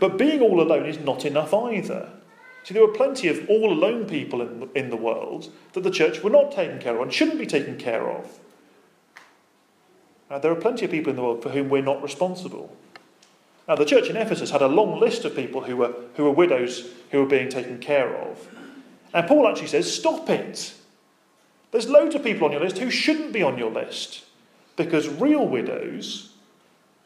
But 0.00 0.18
being 0.18 0.40
all 0.40 0.60
alone 0.60 0.86
is 0.86 0.98
not 0.98 1.24
enough 1.24 1.54
either. 1.54 2.08
See, 2.64 2.74
there 2.74 2.84
were 2.84 2.92
plenty 2.92 3.28
of 3.28 3.48
all 3.48 3.72
alone 3.72 4.06
people 4.06 4.42
in 4.42 4.68
in 4.74 4.90
the 4.90 4.96
world 4.96 5.52
that 5.74 5.82
the 5.82 5.90
church 5.90 6.22
were 6.22 6.30
not 6.30 6.52
taking 6.52 6.80
care 6.80 6.96
of 6.96 7.02
and 7.02 7.12
shouldn't 7.12 7.38
be 7.38 7.46
taken 7.46 7.78
care 7.78 8.08
of. 8.10 8.40
Now, 10.32 10.38
there 10.38 10.50
are 10.50 10.56
plenty 10.56 10.86
of 10.86 10.90
people 10.90 11.10
in 11.10 11.16
the 11.16 11.22
world 11.22 11.42
for 11.42 11.50
whom 11.50 11.68
we're 11.68 11.82
not 11.82 12.02
responsible. 12.02 12.74
Now, 13.68 13.76
the 13.76 13.84
church 13.84 14.08
in 14.08 14.16
Ephesus 14.16 14.50
had 14.50 14.62
a 14.62 14.66
long 14.66 14.98
list 14.98 15.26
of 15.26 15.36
people 15.36 15.60
who 15.60 15.76
were, 15.76 15.94
who 16.16 16.24
were 16.24 16.30
widows 16.30 16.88
who 17.10 17.18
were 17.18 17.26
being 17.26 17.50
taken 17.50 17.78
care 17.78 18.16
of. 18.16 18.48
And 19.12 19.28
Paul 19.28 19.46
actually 19.46 19.66
says, 19.66 19.94
stop 19.94 20.30
it. 20.30 20.72
There's 21.70 21.86
loads 21.86 22.14
of 22.14 22.24
people 22.24 22.46
on 22.46 22.52
your 22.52 22.62
list 22.62 22.78
who 22.78 22.88
shouldn't 22.88 23.34
be 23.34 23.42
on 23.42 23.58
your 23.58 23.70
list 23.70 24.24
because 24.76 25.06
real 25.06 25.46
widows 25.46 26.32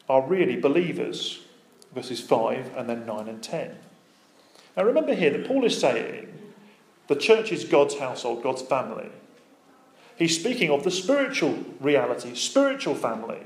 are 0.07 0.25
really 0.25 0.55
believers. 0.55 1.41
Verses 1.93 2.21
5 2.21 2.77
and 2.77 2.89
then 2.89 3.05
9 3.05 3.27
and 3.27 3.43
10. 3.43 3.75
Now 4.77 4.85
remember 4.85 5.13
here 5.13 5.31
that 5.31 5.45
Paul 5.45 5.65
is 5.65 5.77
saying 5.77 6.29
the 7.07 7.15
church 7.17 7.51
is 7.51 7.65
God's 7.65 7.99
household, 7.99 8.41
God's 8.41 8.61
family. 8.61 9.09
He's 10.17 10.37
speaking 10.37 10.71
of 10.71 10.83
the 10.83 10.91
spiritual 10.91 11.63
reality, 11.79 12.33
spiritual 12.35 12.95
family. 12.95 13.41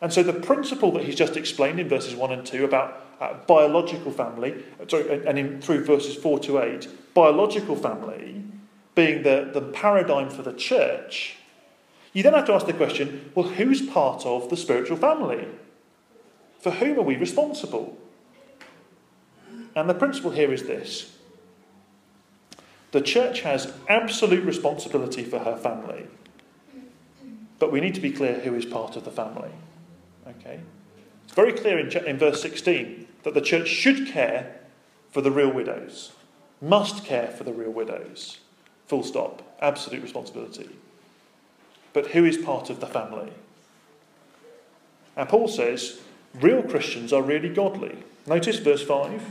And 0.00 0.12
so 0.12 0.22
the 0.22 0.32
principle 0.32 0.90
that 0.92 1.04
he's 1.04 1.14
just 1.14 1.36
explained 1.36 1.78
in 1.78 1.88
verses 1.88 2.14
1 2.14 2.32
and 2.32 2.46
2 2.46 2.64
about 2.64 3.04
uh, 3.20 3.34
biological 3.46 4.10
family, 4.10 4.64
sorry, 4.88 5.26
and 5.26 5.38
in, 5.38 5.60
through 5.60 5.84
verses 5.84 6.16
4 6.16 6.38
to 6.40 6.60
8, 6.60 6.88
biological 7.12 7.76
family 7.76 8.42
being 8.94 9.22
the, 9.22 9.50
the 9.52 9.60
paradigm 9.60 10.30
for 10.30 10.42
the 10.42 10.54
church, 10.54 11.36
you 12.14 12.22
then 12.22 12.32
have 12.32 12.46
to 12.46 12.54
ask 12.54 12.66
the 12.66 12.72
question 12.72 13.30
well, 13.34 13.48
who's 13.48 13.82
part 13.82 14.24
of 14.24 14.48
the 14.48 14.56
spiritual 14.56 14.96
family? 14.96 15.46
For 16.60 16.70
whom 16.70 16.98
are 16.98 17.02
we 17.02 17.16
responsible? 17.16 17.96
And 19.74 19.88
the 19.88 19.94
principle 19.94 20.30
here 20.30 20.52
is 20.52 20.64
this 20.64 21.16
the 22.92 23.00
church 23.00 23.42
has 23.42 23.72
absolute 23.88 24.44
responsibility 24.44 25.24
for 25.24 25.40
her 25.40 25.56
family, 25.56 26.06
but 27.58 27.70
we 27.70 27.80
need 27.80 27.94
to 27.94 28.00
be 28.00 28.10
clear 28.10 28.40
who 28.40 28.54
is 28.54 28.64
part 28.64 28.96
of 28.96 29.04
the 29.04 29.10
family. 29.10 29.50
Okay? 30.26 30.60
It's 31.24 31.34
very 31.34 31.52
clear 31.52 31.78
in, 31.78 31.96
in 32.06 32.18
verse 32.18 32.42
16 32.42 33.06
that 33.22 33.34
the 33.34 33.40
church 33.40 33.68
should 33.68 34.08
care 34.08 34.56
for 35.10 35.20
the 35.20 35.30
real 35.30 35.52
widows, 35.52 36.12
must 36.60 37.04
care 37.04 37.28
for 37.28 37.44
the 37.44 37.52
real 37.52 37.70
widows. 37.70 38.40
Full 38.86 39.04
stop. 39.04 39.42
Absolute 39.60 40.02
responsibility. 40.02 40.68
But 41.92 42.08
who 42.08 42.24
is 42.24 42.36
part 42.36 42.70
of 42.70 42.80
the 42.80 42.86
family? 42.86 43.32
And 45.16 45.28
Paul 45.28 45.48
says 45.48 46.00
real 46.40 46.62
Christians 46.62 47.12
are 47.12 47.22
really 47.22 47.48
godly. 47.48 47.98
Notice 48.26 48.58
verse 48.58 48.82
5. 48.82 49.22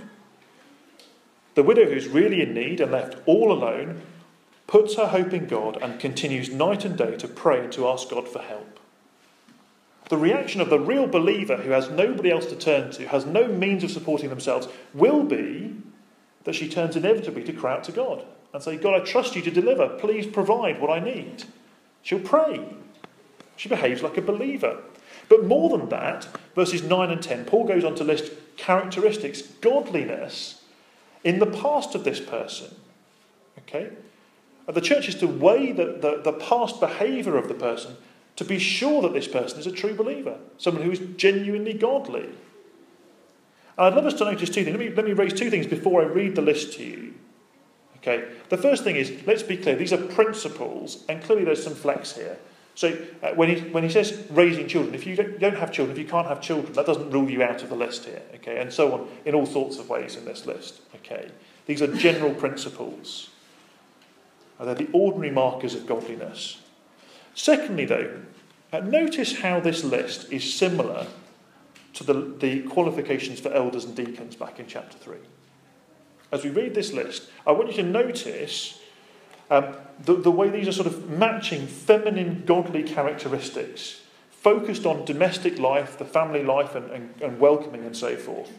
The 1.59 1.63
widow 1.63 1.89
who's 1.89 2.07
really 2.07 2.41
in 2.41 2.53
need 2.53 2.79
and 2.79 2.89
left 2.89 3.17
all 3.25 3.51
alone 3.51 4.01
puts 4.65 4.95
her 4.95 5.07
hope 5.07 5.33
in 5.33 5.45
God 5.45 5.77
and 5.81 5.99
continues 5.99 6.49
night 6.49 6.85
and 6.85 6.97
day 6.97 7.17
to 7.17 7.27
pray 7.27 7.65
and 7.65 7.73
to 7.73 7.85
ask 7.85 8.09
God 8.09 8.29
for 8.29 8.39
help. 8.39 8.79
The 10.07 10.15
reaction 10.15 10.61
of 10.61 10.69
the 10.69 10.79
real 10.79 11.05
believer 11.05 11.57
who 11.57 11.71
has 11.71 11.89
nobody 11.89 12.31
else 12.31 12.45
to 12.45 12.55
turn 12.55 12.91
to, 12.91 13.09
has 13.09 13.25
no 13.25 13.49
means 13.49 13.83
of 13.83 13.91
supporting 13.91 14.29
themselves, 14.29 14.69
will 14.93 15.25
be 15.25 15.75
that 16.45 16.55
she 16.55 16.69
turns 16.69 16.95
inevitably 16.95 17.43
to 17.43 17.51
cry 17.51 17.73
out 17.73 17.83
to 17.83 17.91
God 17.91 18.23
and 18.53 18.63
say, 18.63 18.77
God, 18.77 18.95
I 18.95 19.03
trust 19.03 19.35
you 19.35 19.41
to 19.41 19.51
deliver. 19.51 19.89
Please 19.89 20.27
provide 20.27 20.79
what 20.79 20.89
I 20.89 21.03
need. 21.03 21.43
She'll 22.03 22.21
pray. 22.21 22.73
She 23.57 23.67
behaves 23.67 24.01
like 24.01 24.15
a 24.15 24.21
believer. 24.21 24.77
But 25.27 25.43
more 25.43 25.77
than 25.77 25.89
that, 25.89 26.25
verses 26.55 26.83
9 26.83 27.09
and 27.09 27.21
10, 27.21 27.43
Paul 27.43 27.67
goes 27.67 27.83
on 27.83 27.95
to 27.95 28.05
list 28.05 28.31
characteristics, 28.55 29.41
godliness 29.41 30.58
in 31.23 31.39
the 31.39 31.45
past 31.45 31.95
of 31.95 32.03
this 32.03 32.19
person. 32.19 32.75
Okay? 33.59 33.91
Uh, 34.67 34.71
the 34.71 34.81
church 34.81 35.07
is 35.09 35.15
to 35.15 35.27
weigh 35.27 35.71
the, 35.71 35.97
the, 36.01 36.21
the 36.23 36.33
past 36.33 36.79
behaviour 36.79 37.37
of 37.37 37.47
the 37.47 37.53
person 37.53 37.97
to 38.35 38.45
be 38.45 38.59
sure 38.59 39.01
that 39.01 39.13
this 39.13 39.27
person 39.27 39.59
is 39.59 39.67
a 39.67 39.71
true 39.71 39.93
believer, 39.93 40.37
someone 40.57 40.83
who 40.83 40.91
is 40.91 40.99
genuinely 41.17 41.73
godly. 41.73 42.23
And 42.23 43.87
I'd 43.87 43.95
love 43.95 44.05
us 44.05 44.13
to 44.15 44.25
notice 44.25 44.49
two 44.49 44.63
things. 44.63 44.77
Let 44.77 44.79
me, 44.79 44.95
let 44.95 45.05
me 45.05 45.13
raise 45.13 45.33
two 45.33 45.49
things 45.49 45.67
before 45.67 46.01
I 46.01 46.05
read 46.05 46.35
the 46.35 46.41
list 46.41 46.73
to 46.73 46.83
you. 46.83 47.13
Okay, 47.97 48.29
the 48.47 48.57
first 48.57 48.85
thing 48.85 48.95
is 48.95 49.11
let's 49.25 49.43
be 49.43 49.57
clear, 49.57 49.75
these 49.75 49.91
are 49.91 49.97
principles, 49.97 51.03
and 51.09 51.21
clearly 51.21 51.43
there's 51.43 51.61
some 51.61 51.75
flex 51.75 52.15
here. 52.15 52.37
So 52.79 52.97
uh, 53.21 53.31
when, 53.33 53.49
he, 53.49 53.59
when 53.71 53.83
he 53.83 53.89
says 53.89 54.25
raising 54.29 54.65
children, 54.65 54.95
if 54.95 55.05
you 55.05 55.13
don't, 55.13 55.37
don't, 55.37 55.57
have 55.57 55.69
children, 55.69 55.97
if 55.97 56.01
you 56.01 56.09
can't 56.09 56.29
have 56.29 56.39
children, 56.39 56.71
that 56.75 56.85
doesn't 56.85 57.11
rule 57.11 57.29
you 57.29 57.43
out 57.43 57.61
of 57.61 57.67
the 57.67 57.75
list 57.75 58.05
here, 58.05 58.21
okay, 58.35 58.61
and 58.61 58.71
so 58.71 58.93
on 58.93 59.09
in 59.25 59.35
all 59.35 59.45
sorts 59.45 59.77
of 59.79 59.89
ways 59.89 60.15
in 60.15 60.23
this 60.23 60.45
list, 60.45 60.79
okay. 60.95 61.29
These 61.65 61.81
are 61.81 61.93
general 61.93 62.33
principles. 62.33 63.31
They're 64.61 64.75
the 64.75 64.87
ordinary 64.93 65.29
markers 65.29 65.75
of 65.75 65.87
godliness. 65.87 66.61
Secondly, 67.35 67.83
though, 67.83 68.21
uh, 68.71 68.79
notice 68.79 69.39
how 69.39 69.59
this 69.59 69.83
list 69.83 70.31
is 70.31 70.53
similar 70.53 71.07
to 71.95 72.05
the, 72.05 72.13
the 72.13 72.61
qualifications 72.61 73.41
for 73.41 73.51
elders 73.51 73.83
and 73.83 73.93
deacons 73.93 74.37
back 74.37 74.57
in 74.57 74.67
chapter 74.67 74.97
3. 74.97 75.17
As 76.31 76.45
we 76.45 76.49
read 76.49 76.75
this 76.75 76.93
list, 76.93 77.29
I 77.45 77.51
want 77.51 77.71
you 77.71 77.75
to 77.75 77.83
notice 77.83 78.78
um, 79.49 79.75
the, 80.03 80.15
the 80.15 80.31
way 80.31 80.49
these 80.49 80.67
are 80.67 80.71
sort 80.71 80.87
of 80.87 81.09
matching 81.09 81.67
feminine, 81.67 82.43
godly 82.45 82.83
characteristics, 82.83 84.01
focused 84.29 84.85
on 84.85 85.05
domestic 85.05 85.59
life, 85.59 85.97
the 85.97 86.05
family 86.05 86.43
life, 86.43 86.75
and, 86.75 86.89
and, 86.91 87.21
and 87.21 87.39
welcoming 87.39 87.83
and 87.83 87.95
so 87.95 88.15
forth, 88.15 88.51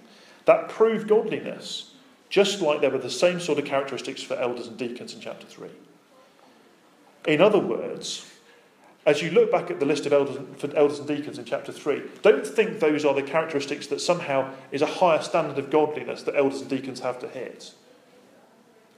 that 0.44 0.68
prove 0.68 1.06
godliness, 1.06 1.92
just 2.28 2.60
like 2.60 2.80
there 2.80 2.90
were 2.90 2.98
the 2.98 3.10
same 3.10 3.40
sort 3.40 3.58
of 3.58 3.64
characteristics 3.64 4.22
for 4.22 4.34
elders 4.34 4.66
and 4.66 4.76
deacons 4.76 5.14
in 5.14 5.20
chapter 5.20 5.46
3. 5.46 5.68
In 7.26 7.40
other 7.40 7.58
words, 7.58 8.26
as 9.06 9.22
you 9.22 9.30
look 9.30 9.50
back 9.50 9.70
at 9.70 9.80
the 9.80 9.86
list 9.86 10.06
of 10.06 10.12
elders, 10.12 10.38
for 10.58 10.74
elders 10.76 10.98
and 10.98 11.08
deacons 11.08 11.38
in 11.38 11.44
chapter 11.44 11.72
3, 11.72 12.02
don't 12.22 12.46
think 12.46 12.80
those 12.80 13.04
are 13.04 13.14
the 13.14 13.22
characteristics 13.22 13.86
that 13.86 14.00
somehow 14.00 14.52
is 14.70 14.82
a 14.82 14.86
higher 14.86 15.22
standard 15.22 15.58
of 15.58 15.70
godliness 15.70 16.22
that 16.24 16.36
elders 16.36 16.60
and 16.60 16.70
deacons 16.70 17.00
have 17.00 17.18
to 17.20 17.28
hit. 17.28 17.72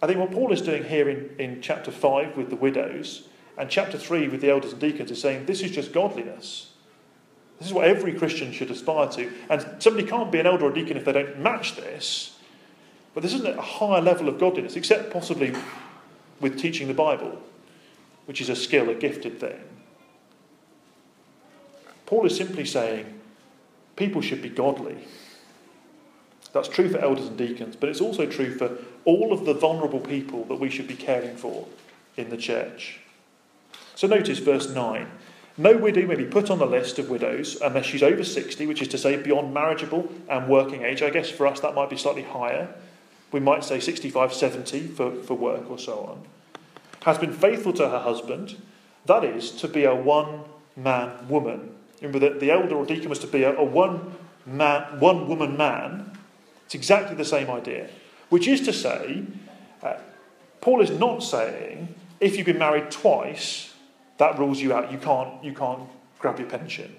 I 0.02 0.08
think 0.08 0.18
what 0.18 0.32
Paul 0.32 0.52
is 0.52 0.60
doing 0.60 0.82
here 0.84 1.08
in, 1.08 1.30
in 1.38 1.62
chapter 1.62 1.92
5 1.92 2.36
with 2.36 2.50
the 2.50 2.56
widows 2.56 3.28
and 3.56 3.70
chapter 3.70 3.96
3 3.96 4.28
with 4.28 4.40
the 4.40 4.50
elders 4.50 4.72
and 4.72 4.80
deacons 4.80 5.12
is 5.12 5.20
saying 5.20 5.46
this 5.46 5.62
is 5.62 5.70
just 5.70 5.92
godliness. 5.92 6.72
This 7.58 7.68
is 7.68 7.74
what 7.74 7.86
every 7.86 8.12
Christian 8.12 8.50
should 8.50 8.72
aspire 8.72 9.08
to. 9.10 9.32
And 9.48 9.64
somebody 9.78 10.04
can't 10.04 10.32
be 10.32 10.40
an 10.40 10.46
elder 10.46 10.64
or 10.64 10.72
deacon 10.72 10.96
if 10.96 11.04
they 11.04 11.12
don't 11.12 11.38
match 11.38 11.76
this. 11.76 12.36
But 13.14 13.22
this 13.22 13.34
isn't 13.34 13.56
a 13.56 13.62
higher 13.62 14.00
level 14.00 14.28
of 14.28 14.40
godliness, 14.40 14.74
except 14.74 15.12
possibly 15.12 15.54
with 16.40 16.58
teaching 16.58 16.88
the 16.88 16.94
Bible, 16.94 17.40
which 18.26 18.40
is 18.40 18.48
a 18.48 18.56
skill, 18.56 18.88
a 18.88 18.94
gifted 18.94 19.38
thing. 19.38 19.60
Paul 22.06 22.26
is 22.26 22.36
simply 22.36 22.64
saying 22.64 23.20
people 23.94 24.22
should 24.22 24.42
be 24.42 24.48
godly. 24.48 25.06
That's 26.52 26.68
true 26.68 26.88
for 26.88 26.98
elders 26.98 27.28
and 27.28 27.36
deacons, 27.36 27.76
but 27.76 27.88
it's 27.88 28.00
also 28.00 28.26
true 28.26 28.54
for 28.54 28.76
all 29.04 29.32
of 29.32 29.46
the 29.46 29.54
vulnerable 29.54 30.00
people 30.00 30.44
that 30.44 30.60
we 30.60 30.70
should 30.70 30.86
be 30.86 30.94
caring 30.94 31.36
for 31.36 31.66
in 32.16 32.28
the 32.28 32.36
church. 32.36 33.00
So 33.94 34.06
notice 34.06 34.38
verse 34.38 34.68
9. 34.68 35.06
No 35.56 35.76
widow 35.76 36.06
may 36.06 36.14
be 36.14 36.24
put 36.24 36.50
on 36.50 36.58
the 36.58 36.66
list 36.66 36.98
of 36.98 37.10
widows 37.10 37.60
unless 37.60 37.86
she's 37.86 38.02
over 38.02 38.24
60, 38.24 38.66
which 38.66 38.82
is 38.82 38.88
to 38.88 38.98
say 38.98 39.16
beyond 39.16 39.52
marriageable 39.52 40.10
and 40.28 40.48
working 40.48 40.82
age. 40.82 41.02
I 41.02 41.10
guess 41.10 41.30
for 41.30 41.46
us 41.46 41.60
that 41.60 41.74
might 41.74 41.90
be 41.90 41.96
slightly 41.96 42.22
higher. 42.22 42.74
We 43.32 43.40
might 43.40 43.64
say 43.64 43.80
65, 43.80 44.32
70 44.32 44.88
for, 44.88 45.14
for 45.22 45.34
work 45.34 45.70
or 45.70 45.78
so 45.78 46.00
on. 46.00 46.22
Has 47.04 47.18
been 47.18 47.32
faithful 47.32 47.72
to 47.74 47.88
her 47.88 47.98
husband, 47.98 48.60
that 49.06 49.24
is, 49.24 49.50
to 49.52 49.68
be 49.68 49.84
a 49.84 49.94
one 49.94 50.44
man 50.76 51.28
woman 51.28 51.74
Remember 52.02 52.18
that 52.18 52.40
the 52.40 52.50
elder 52.50 52.74
or 52.74 52.84
deacon 52.84 53.08
was 53.08 53.20
to 53.20 53.28
be 53.28 53.44
a, 53.44 53.56
a 53.56 53.64
one 53.64 54.16
man, 54.44 54.98
one 54.98 55.28
woman 55.28 55.56
man. 55.56 56.11
It's 56.66 56.74
exactly 56.74 57.16
the 57.16 57.24
same 57.24 57.50
idea. 57.50 57.88
Which 58.28 58.48
is 58.48 58.60
to 58.62 58.72
say, 58.72 59.24
uh, 59.82 59.94
Paul 60.60 60.80
is 60.80 60.90
not 60.90 61.22
saying 61.22 61.94
if 62.20 62.36
you've 62.36 62.46
been 62.46 62.58
married 62.58 62.90
twice, 62.90 63.74
that 64.18 64.38
rules 64.38 64.60
you 64.60 64.72
out. 64.72 64.92
You 64.92 64.98
can't, 64.98 65.42
you 65.42 65.52
can't 65.52 65.82
grab 66.18 66.38
your 66.38 66.48
pension. 66.48 66.94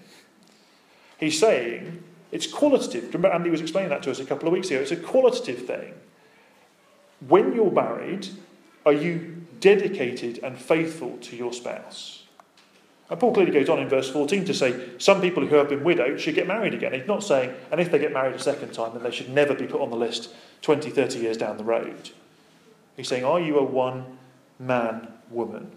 He's 1.18 1.40
saying 1.40 2.04
it's 2.32 2.46
qualitative. 2.46 3.14
Remember, 3.14 3.30
Andy 3.30 3.50
was 3.50 3.62
explaining 3.62 3.90
that 3.90 4.04
to 4.04 4.12
us 4.12 4.20
a 4.20 4.26
couple 4.26 4.48
of 4.48 4.54
weeks 4.54 4.70
ago. 4.70 4.82
It's 4.82 4.92
a 4.92 4.98
qualitative 4.98 5.66
thing. 5.66 5.94
When 7.28 7.56
you're 7.56 7.72
married, 7.72 8.28
are 8.86 8.92
you 8.92 9.46
dedicated 9.60 10.44
and 10.44 10.58
faithful 10.58 11.18
to 11.18 11.36
your 11.38 11.54
spouse? 11.54 12.23
And 13.10 13.20
Paul 13.20 13.34
clearly 13.34 13.52
goes 13.52 13.70
on 13.70 13.80
in 13.80 13.90
verse 13.90 14.10
14 14.10 14.46
to 14.46 14.54
say 14.54 14.90
some 14.98 15.22
people 15.22 15.46
who 15.46 15.56
have 15.56 15.70
been 15.70 15.84
widowed 15.84 16.20
should 16.20 16.36
get 16.36 16.48
married 16.48 16.74
again. 16.74 16.94
He's 16.94 17.08
not 17.08 17.24
saying, 17.24 17.54
and 17.72 17.80
if 17.80 17.92
they 17.92 18.00
get 18.00 18.14
married 18.14 18.36
a 18.36 18.40
second 18.40 18.74
time, 18.74 18.94
then 18.94 19.04
they 19.04 19.12
should 19.12 19.30
never 19.30 19.54
be 19.54 19.68
put 19.68 19.82
on 19.82 19.90
the 19.90 19.98
list 19.98 20.34
20, 20.62 20.90
30 20.90 21.20
years 21.20 21.38
down 21.38 21.58
the 21.58 21.64
road. 21.64 22.12
He's 22.96 23.08
saying, 23.08 23.26
Are 23.26 23.40
you 23.40 23.58
a 23.58 23.64
one 23.64 24.18
man 24.58 25.10
woman? 25.30 25.72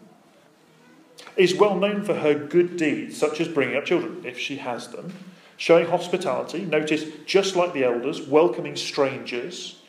is 1.37 1.55
well 1.55 1.77
known 1.77 2.03
for 2.03 2.15
her 2.15 2.35
good 2.35 2.77
deeds, 2.77 3.17
such 3.17 3.41
as 3.41 3.49
bringing 3.49 3.77
up 3.77 3.85
children, 3.85 4.23
if 4.25 4.39
she 4.39 4.57
has 4.57 4.89
them, 4.89 5.12
showing 5.57 5.87
hospitality, 5.87 6.65
notice, 6.65 7.05
just 7.27 7.57
like 7.57 7.73
the 7.73 7.85
elders, 7.85 8.23
welcoming 8.23 8.77
strangers, 8.77 9.81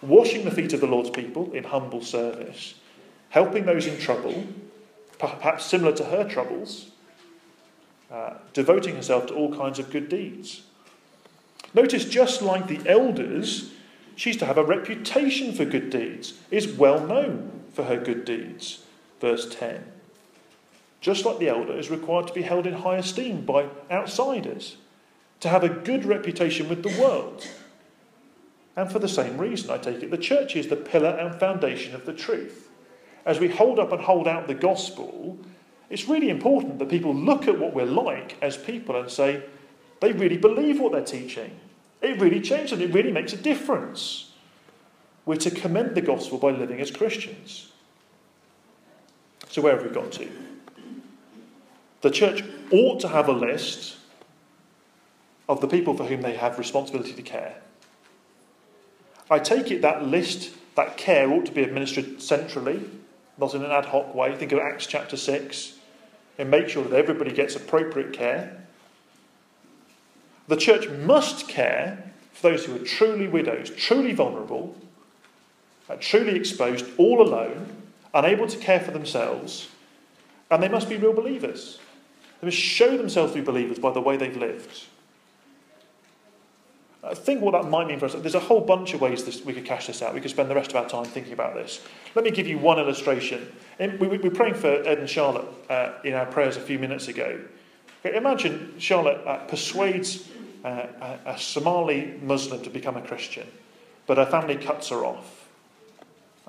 washing 0.00 0.44
the 0.44 0.50
feet 0.50 0.72
of 0.72 0.80
the 0.80 0.86
Lord's 0.86 1.10
people 1.10 1.52
in 1.52 1.64
humble 1.64 2.02
service, 2.02 2.74
helping 3.30 3.66
those 3.66 3.86
in 3.86 3.98
trouble, 3.98 4.46
perhaps 5.18 5.66
similar 5.66 5.92
to 5.92 6.04
her 6.04 6.28
troubles, 6.28 6.90
uh, 8.10 8.34
devoting 8.52 8.96
herself 8.96 9.26
to 9.26 9.34
all 9.34 9.54
kinds 9.54 9.78
of 9.78 9.90
good 9.90 10.08
deeds. 10.08 10.62
Notice, 11.74 12.04
just 12.04 12.40
like 12.40 12.66
the 12.66 12.80
elders, 12.88 13.72
she's 14.16 14.36
to 14.38 14.46
have 14.46 14.58
a 14.58 14.64
reputation 14.64 15.52
for 15.52 15.64
good 15.64 15.90
deeds, 15.90 16.34
is 16.50 16.68
well 16.68 17.06
known 17.06 17.64
for 17.72 17.84
her 17.84 17.98
good 17.98 18.24
deeds. 18.24 18.84
Verse 19.20 19.52
10. 19.54 19.84
Just 21.00 21.24
like 21.24 21.38
the 21.38 21.48
elder 21.48 21.78
is 21.78 21.90
required 21.90 22.26
to 22.28 22.32
be 22.32 22.42
held 22.42 22.66
in 22.66 22.74
high 22.74 22.96
esteem 22.96 23.44
by 23.44 23.68
outsiders, 23.90 24.76
to 25.40 25.48
have 25.48 25.62
a 25.62 25.68
good 25.68 26.04
reputation 26.04 26.68
with 26.68 26.82
the 26.82 27.00
world. 27.00 27.46
And 28.76 28.90
for 28.90 28.98
the 28.98 29.08
same 29.08 29.38
reason, 29.38 29.70
I 29.70 29.78
take 29.78 30.02
it, 30.02 30.10
the 30.10 30.18
church 30.18 30.56
is 30.56 30.68
the 30.68 30.76
pillar 30.76 31.10
and 31.10 31.38
foundation 31.38 31.94
of 31.94 32.06
the 32.06 32.12
truth. 32.12 32.67
As 33.28 33.38
we 33.38 33.48
hold 33.48 33.78
up 33.78 33.92
and 33.92 34.00
hold 34.00 34.26
out 34.26 34.48
the 34.48 34.54
gospel, 34.54 35.38
it's 35.90 36.08
really 36.08 36.30
important 36.30 36.78
that 36.78 36.88
people 36.88 37.14
look 37.14 37.46
at 37.46 37.58
what 37.58 37.74
we're 37.74 37.84
like 37.84 38.38
as 38.40 38.56
people 38.56 38.96
and 38.96 39.10
say, 39.10 39.44
they 40.00 40.12
really 40.12 40.38
believe 40.38 40.80
what 40.80 40.92
they're 40.92 41.04
teaching. 41.04 41.60
It 42.00 42.18
really 42.18 42.40
changes 42.40 42.72
and 42.72 42.80
it 42.80 42.94
really 42.94 43.12
makes 43.12 43.34
a 43.34 43.36
difference. 43.36 44.32
We're 45.26 45.36
to 45.36 45.50
commend 45.50 45.94
the 45.94 46.00
gospel 46.00 46.38
by 46.38 46.52
living 46.52 46.80
as 46.80 46.90
Christians. 46.90 47.70
So, 49.50 49.60
where 49.60 49.76
have 49.76 49.84
we 49.84 49.90
got 49.90 50.10
to? 50.12 50.30
The 52.00 52.10
church 52.10 52.42
ought 52.72 52.98
to 53.00 53.08
have 53.08 53.28
a 53.28 53.32
list 53.32 53.98
of 55.50 55.60
the 55.60 55.68
people 55.68 55.94
for 55.94 56.04
whom 56.04 56.22
they 56.22 56.36
have 56.36 56.58
responsibility 56.58 57.12
to 57.12 57.22
care. 57.22 57.56
I 59.30 59.38
take 59.38 59.70
it 59.70 59.82
that 59.82 60.06
list, 60.06 60.54
that 60.76 60.96
care, 60.96 61.30
ought 61.30 61.44
to 61.44 61.52
be 61.52 61.62
administered 61.62 62.22
centrally, 62.22 62.88
not 63.38 63.54
in 63.54 63.64
an 63.64 63.70
ad 63.70 63.86
hoc 63.86 64.14
way. 64.14 64.34
Think 64.34 64.52
of 64.52 64.58
Acts 64.58 64.86
chapter 64.86 65.16
6 65.16 65.74
and 66.38 66.50
make 66.50 66.68
sure 66.68 66.84
that 66.84 66.96
everybody 66.96 67.32
gets 67.32 67.56
appropriate 67.56 68.12
care. 68.12 68.64
The 70.46 70.56
church 70.56 70.88
must 70.88 71.48
care 71.48 72.12
for 72.32 72.50
those 72.50 72.64
who 72.64 72.76
are 72.76 72.84
truly 72.84 73.28
widows, 73.28 73.70
truly 73.70 74.12
vulnerable, 74.12 74.76
uh, 75.90 75.96
truly 76.00 76.36
exposed, 76.36 76.86
all 76.96 77.20
alone, 77.20 77.68
unable 78.14 78.46
to 78.46 78.56
care 78.58 78.80
for 78.80 78.92
themselves, 78.92 79.68
and 80.50 80.62
they 80.62 80.68
must 80.68 80.88
be 80.88 80.96
real 80.96 81.12
believers. 81.12 81.78
They 82.40 82.46
must 82.46 82.56
show 82.56 82.96
themselves 82.96 83.32
to 83.32 83.40
be 83.40 83.44
believers 83.44 83.78
by 83.78 83.92
the 83.92 84.00
way 84.00 84.16
they've 84.16 84.36
lived. 84.36 84.86
I 87.10 87.14
think 87.14 87.40
what 87.40 87.52
that 87.52 87.70
might 87.70 87.86
mean 87.86 87.98
for 87.98 88.06
us, 88.06 88.14
there's 88.14 88.34
a 88.34 88.40
whole 88.40 88.60
bunch 88.60 88.92
of 88.92 89.00
ways 89.00 89.24
this, 89.24 89.42
we 89.44 89.54
could 89.54 89.64
cash 89.64 89.86
this 89.86 90.02
out. 90.02 90.14
We 90.14 90.20
could 90.20 90.30
spend 90.30 90.50
the 90.50 90.54
rest 90.54 90.70
of 90.70 90.76
our 90.76 90.88
time 90.88 91.04
thinking 91.04 91.32
about 91.32 91.54
this. 91.54 91.80
Let 92.14 92.24
me 92.24 92.30
give 92.30 92.46
you 92.46 92.58
one 92.58 92.78
illustration. 92.78 93.50
In, 93.78 93.98
we, 93.98 94.08
we, 94.08 94.18
were 94.18 94.30
praying 94.30 94.54
for 94.54 94.68
Ed 94.68 94.98
and 94.98 95.08
Charlotte 95.08 95.46
uh, 95.70 95.92
in 96.04 96.14
our 96.14 96.26
prayers 96.26 96.56
a 96.56 96.60
few 96.60 96.78
minutes 96.78 97.08
ago. 97.08 97.40
Imagine 98.04 98.74
Charlotte 98.78 99.26
uh, 99.26 99.38
persuades 99.46 100.28
uh, 100.64 101.18
a, 101.26 101.30
a 101.30 101.38
Somali 101.38 102.18
Muslim 102.22 102.62
to 102.62 102.70
become 102.70 102.96
a 102.96 103.02
Christian, 103.02 103.46
but 104.06 104.18
her 104.18 104.26
family 104.26 104.56
cuts 104.56 104.90
her 104.90 105.04
off. 105.04 105.48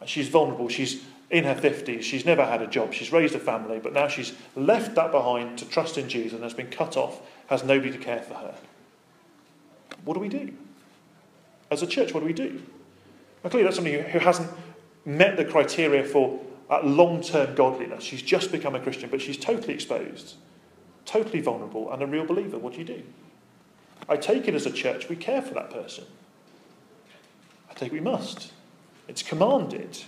She's 0.05 0.29
vulnerable. 0.29 0.69
She's 0.69 1.03
in 1.29 1.43
her 1.43 1.55
50s. 1.55 2.01
She's 2.01 2.25
never 2.25 2.45
had 2.45 2.61
a 2.61 2.67
job. 2.67 2.93
She's 2.93 3.11
raised 3.11 3.35
a 3.35 3.39
family, 3.39 3.79
but 3.79 3.93
now 3.93 4.07
she's 4.07 4.33
left 4.55 4.95
that 4.95 5.11
behind 5.11 5.57
to 5.59 5.65
trust 5.65 5.97
in 5.97 6.09
Jesus 6.09 6.33
and 6.33 6.43
has 6.43 6.53
been 6.53 6.69
cut 6.69 6.97
off, 6.97 7.21
has 7.47 7.63
nobody 7.63 7.91
to 7.91 7.97
care 7.97 8.21
for 8.21 8.35
her. 8.35 8.55
What 10.09 10.15
do 10.15 10.21
we 10.21 10.29
do? 10.29 10.51
As 11.69 11.83
a 11.83 11.85
church, 11.85 12.15
what 12.15 12.21
do 12.21 12.25
we 12.25 12.33
do? 12.33 12.63
Well, 13.43 13.51
clearly, 13.51 13.65
that's 13.65 13.75
somebody 13.75 14.01
who 14.01 14.17
hasn't 14.17 14.49
met 15.05 15.37
the 15.37 15.45
criteria 15.45 16.03
for 16.03 16.39
uh, 16.67 16.81
long 16.81 17.21
term 17.21 17.53
godliness. 17.53 18.05
She's 18.05 18.23
just 18.23 18.51
become 18.51 18.73
a 18.73 18.79
Christian, 18.79 19.11
but 19.11 19.21
she's 19.21 19.37
totally 19.37 19.75
exposed, 19.75 20.37
totally 21.05 21.41
vulnerable, 21.41 21.91
and 21.93 22.01
a 22.01 22.07
real 22.07 22.25
believer. 22.25 22.57
What 22.57 22.73
do 22.73 22.79
you 22.79 22.85
do? 22.85 23.03
I 24.09 24.17
take 24.17 24.47
it 24.47 24.55
as 24.55 24.65
a 24.65 24.71
church, 24.71 25.09
we 25.09 25.15
care 25.15 25.43
for 25.43 25.53
that 25.53 25.69
person. 25.69 26.05
I 27.69 27.75
take 27.75 27.89
it 27.89 27.93
we 27.93 27.99
must. 27.99 28.51
It's 29.07 29.21
commanded. 29.21 30.05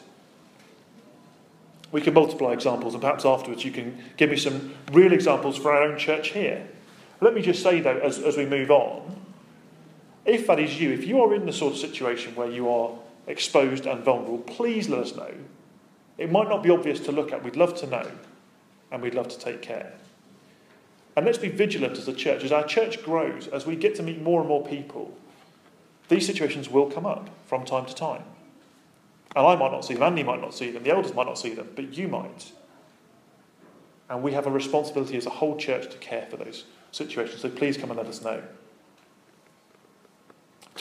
We 1.92 2.02
can 2.02 2.16
multiply 2.16 2.54
examples, 2.54 2.96
and 2.96 3.02
perhaps 3.02 3.24
afterwards 3.24 3.64
you 3.64 3.72
can 3.72 4.04
give 4.18 4.32
me 4.32 4.38
some 4.38 4.74
real 4.94 5.14
examples 5.14 5.58
for 5.58 5.72
our 5.72 5.84
own 5.84 6.00
church 6.00 6.30
here. 6.30 6.68
Let 7.20 7.36
me 7.36 7.44
just 7.44 7.62
say, 7.62 7.82
though, 7.82 8.00
as, 8.00 8.18
as 8.18 8.36
we 8.36 8.48
move 8.48 8.72
on, 8.72 9.21
if 10.26 10.48
that 10.48 10.60
is 10.60 10.80
you, 10.80 10.92
if 10.92 11.06
you 11.06 11.22
are 11.22 11.34
in 11.34 11.46
the 11.46 11.54
sort 11.54 11.74
of 11.74 11.80
situation 11.80 12.36
where 12.36 12.50
you 12.50 12.70
are 12.70 12.92
exposed 13.28 13.86
and 13.86 14.04
vulnerable, 14.04 14.40
please 14.40 14.90
let 14.90 15.00
us 15.02 15.16
know. 15.16 15.34
It 16.18 16.32
might 16.32 16.50
not 16.50 16.62
be 16.64 16.70
obvious 16.70 17.00
to 17.02 17.12
look 17.12 17.32
at. 17.32 17.44
We'd 17.44 17.56
love 17.56 17.76
to 17.80 17.88
know, 17.88 18.12
and 18.92 19.02
we'd 19.02 19.16
love 19.16 19.30
to 19.30 19.40
take 19.40 19.62
care. 19.62 19.94
And 21.16 21.26
let's 21.26 21.38
be 21.38 21.50
vigilant 21.50 21.98
as 21.98 22.08
a 22.08 22.14
church. 22.14 22.44
As 22.44 22.52
our 22.52 22.66
church 22.66 23.04
grows, 23.04 23.48
as 23.48 23.66
we 23.66 23.76
get 23.76 23.96
to 23.96 24.04
meet 24.04 24.22
more 24.22 24.40
and 24.40 24.48
more 24.48 24.66
people, 24.66 25.18
these 26.10 26.26
situations 26.26 26.70
will 26.70 26.90
come 26.90 27.06
up 27.06 27.30
from 27.48 27.66
time 27.66 27.86
to 27.86 27.96
time. 27.96 28.24
And 29.36 29.46
I 29.48 29.56
might 29.56 29.72
not 29.72 29.86
see 29.86 29.94
them, 29.94 30.04
Andy 30.04 30.24
might 30.24 30.42
not 30.42 30.54
see 30.54 30.72
them, 30.72 30.84
the 30.84 30.92
elders 30.92 31.14
might 31.14 31.26
not 31.26 31.38
see 31.38 31.54
them, 31.54 31.70
but 31.76 31.94
you 31.98 32.08
might. 32.08 32.52
And 34.10 34.22
we 34.22 34.34
have 34.34 34.46
a 34.46 34.52
responsibility 34.52 35.16
as 35.16 35.26
a 35.26 35.30
whole 35.30 35.56
church 35.56 35.90
to 35.90 35.98
care 35.98 36.28
for 36.30 36.36
those 36.36 36.66
situations. 36.92 37.42
So 37.42 37.50
please 37.50 37.78
come 37.78 37.92
and 37.92 37.98
let 37.98 38.08
us 38.08 38.22
know. 38.22 38.44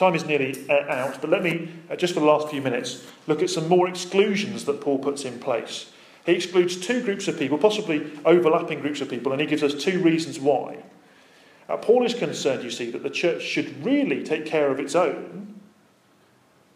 Time 0.01 0.15
is 0.15 0.25
nearly 0.25 0.55
uh, 0.67 0.91
out, 0.91 1.21
but 1.21 1.29
let 1.29 1.43
me, 1.43 1.69
uh, 1.87 1.95
just 1.95 2.15
for 2.15 2.21
the 2.21 2.25
last 2.25 2.49
few 2.49 2.59
minutes, 2.59 3.05
look 3.27 3.43
at 3.43 3.51
some 3.51 3.69
more 3.69 3.87
exclusions 3.87 4.65
that 4.65 4.81
Paul 4.81 4.97
puts 4.97 5.25
in 5.25 5.37
place. 5.37 5.91
He 6.25 6.31
excludes 6.31 6.75
two 6.75 7.03
groups 7.03 7.27
of 7.27 7.37
people, 7.37 7.59
possibly 7.59 8.11
overlapping 8.25 8.79
groups 8.79 9.01
of 9.01 9.11
people, 9.11 9.31
and 9.31 9.39
he 9.39 9.45
gives 9.45 9.61
us 9.61 9.75
two 9.75 10.01
reasons 10.01 10.39
why. 10.39 10.77
Uh, 11.69 11.77
Paul 11.77 12.03
is 12.03 12.15
concerned, 12.15 12.63
you 12.63 12.71
see, 12.71 12.89
that 12.89 13.03
the 13.03 13.11
church 13.11 13.43
should 13.43 13.85
really 13.85 14.23
take 14.23 14.47
care 14.47 14.71
of 14.71 14.79
its 14.79 14.95
own, 14.95 15.61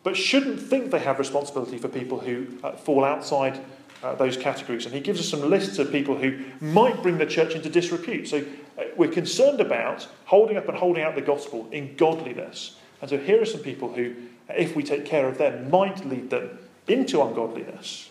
but 0.03 0.15
shouldn't 0.15 0.61
think 0.61 0.91
they 0.91 0.99
have 0.99 1.17
responsibility 1.17 1.79
for 1.79 1.87
people 1.87 2.19
who 2.19 2.45
uh, 2.63 2.73
fall 2.73 3.03
outside 3.03 3.59
uh, 4.03 4.13
those 4.13 4.37
categories. 4.37 4.85
And 4.85 4.93
he 4.93 5.01
gives 5.01 5.19
us 5.19 5.29
some 5.29 5.49
lists 5.49 5.79
of 5.79 5.91
people 5.91 6.15
who 6.15 6.45
might 6.61 7.01
bring 7.01 7.17
the 7.17 7.25
church 7.25 7.55
into 7.55 7.69
disrepute. 7.71 8.27
So 8.27 8.45
uh, 8.77 8.83
we're 8.95 9.09
concerned 9.09 9.61
about 9.61 10.07
holding 10.25 10.57
up 10.57 10.69
and 10.69 10.77
holding 10.77 11.01
out 11.01 11.15
the 11.15 11.21
gospel 11.21 11.67
in 11.71 11.95
godliness 11.95 12.74
and 13.01 13.09
so 13.09 13.17
here 13.17 13.41
are 13.41 13.45
some 13.45 13.61
people 13.61 13.93
who, 13.93 14.15
if 14.49 14.75
we 14.75 14.83
take 14.83 15.05
care 15.05 15.27
of 15.27 15.37
them, 15.37 15.69
might 15.69 16.05
lead 16.05 16.29
them 16.29 16.57
into 16.87 17.21
ungodliness. 17.21 18.09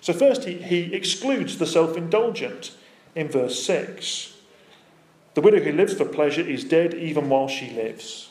So, 0.00 0.12
first, 0.12 0.44
he, 0.44 0.54
he 0.54 0.94
excludes 0.94 1.58
the 1.58 1.66
self 1.66 1.96
indulgent 1.96 2.72
in 3.14 3.28
verse 3.28 3.64
6. 3.64 4.34
The 5.34 5.40
widow 5.40 5.60
who 5.60 5.72
lives 5.72 5.94
for 5.94 6.04
pleasure 6.04 6.42
is 6.42 6.64
dead 6.64 6.94
even 6.94 7.28
while 7.28 7.48
she 7.48 7.70
lives. 7.70 8.30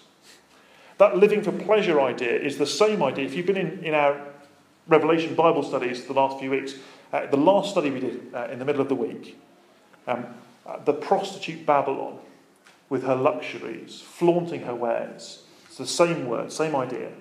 That 0.98 1.18
living 1.18 1.42
for 1.42 1.52
pleasure 1.52 2.00
idea 2.00 2.34
is 2.34 2.58
the 2.58 2.68
same 2.68 3.02
idea. 3.02 3.26
If 3.26 3.34
you've 3.34 3.48
been 3.48 3.58
in, 3.58 3.84
in 3.84 3.96
our 3.96 4.22
Revelation 4.88 5.34
Bible 5.34 5.64
studies 5.64 6.06
the 6.06 6.14
last 6.14 6.40
few 6.40 6.52
weeks, 6.52 6.76
uh, 7.12 7.26
the 7.26 7.38
last 7.38 7.72
study 7.72 7.90
we 7.90 8.00
did 8.00 8.34
uh, 8.34 8.48
in 8.52 8.60
the 8.60 8.66
middle 8.66 8.82
of 8.82 8.90
the 8.90 8.96
week, 8.96 9.40
um, 10.08 10.28
uh, 10.66 10.78
the 10.84 10.94
prostitute 10.94 11.66
Babylon 11.66 12.20
with 12.90 13.04
her 13.04 13.16
luxuries, 13.16 14.02
flaunting 14.02 14.64
her 14.64 14.76
wares, 14.76 15.44
it's 15.72 15.78
the 15.78 15.88
same 15.88 16.28
word, 16.28 16.52
same 16.52 16.76
idea. 16.76 17.12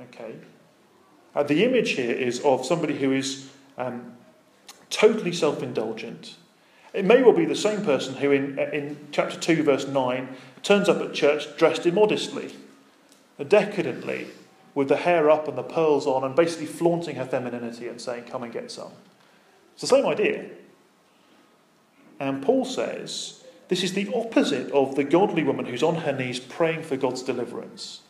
Okay? 0.00 0.36
Uh, 1.34 1.42
the 1.42 1.64
image 1.64 1.90
here 1.90 2.12
is 2.12 2.38
of 2.42 2.64
somebody 2.64 2.96
who 2.96 3.10
is 3.10 3.50
um, 3.76 4.12
totally 4.90 5.32
self 5.32 5.60
indulgent. 5.60 6.36
It 6.92 7.04
may 7.04 7.20
well 7.20 7.32
be 7.32 7.44
the 7.44 7.56
same 7.56 7.84
person 7.84 8.14
who, 8.14 8.30
in, 8.30 8.60
uh, 8.60 8.70
in 8.72 9.08
chapter 9.10 9.40
2, 9.40 9.64
verse 9.64 9.88
9, 9.88 10.28
turns 10.62 10.88
up 10.88 11.02
at 11.02 11.14
church 11.14 11.56
dressed 11.56 11.84
immodestly, 11.84 12.54
decadently, 13.48 14.28
with 14.76 14.86
the 14.86 14.98
hair 14.98 15.28
up 15.28 15.48
and 15.48 15.58
the 15.58 15.64
pearls 15.64 16.06
on, 16.06 16.22
and 16.22 16.36
basically 16.36 16.66
flaunting 16.66 17.16
her 17.16 17.26
femininity 17.26 17.88
and 17.88 18.00
saying, 18.00 18.22
Come 18.26 18.44
and 18.44 18.52
get 18.52 18.70
some. 18.70 18.92
It's 19.72 19.80
the 19.80 19.88
same 19.88 20.06
idea. 20.06 20.48
And 22.20 22.40
Paul 22.40 22.64
says 22.64 23.43
this 23.68 23.82
is 23.82 23.94
the 23.94 24.12
opposite 24.14 24.70
of 24.72 24.94
the 24.94 25.04
godly 25.04 25.42
woman 25.42 25.66
who's 25.66 25.82
on 25.82 25.96
her 25.96 26.12
knees 26.12 26.38
praying 26.38 26.82
for 26.82 26.96
God's 26.96 27.22
deliverance. 27.22 28.00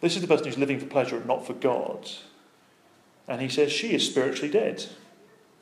This 0.00 0.16
is 0.16 0.22
the 0.22 0.28
person 0.28 0.46
who's 0.46 0.58
living 0.58 0.78
for 0.78 0.86
pleasure 0.86 1.16
and 1.16 1.26
not 1.26 1.46
for 1.46 1.54
God. 1.54 2.10
And 3.28 3.40
he 3.40 3.48
says 3.48 3.72
she 3.72 3.94
is 3.94 4.06
spiritually 4.06 4.50
dead, 4.50 4.84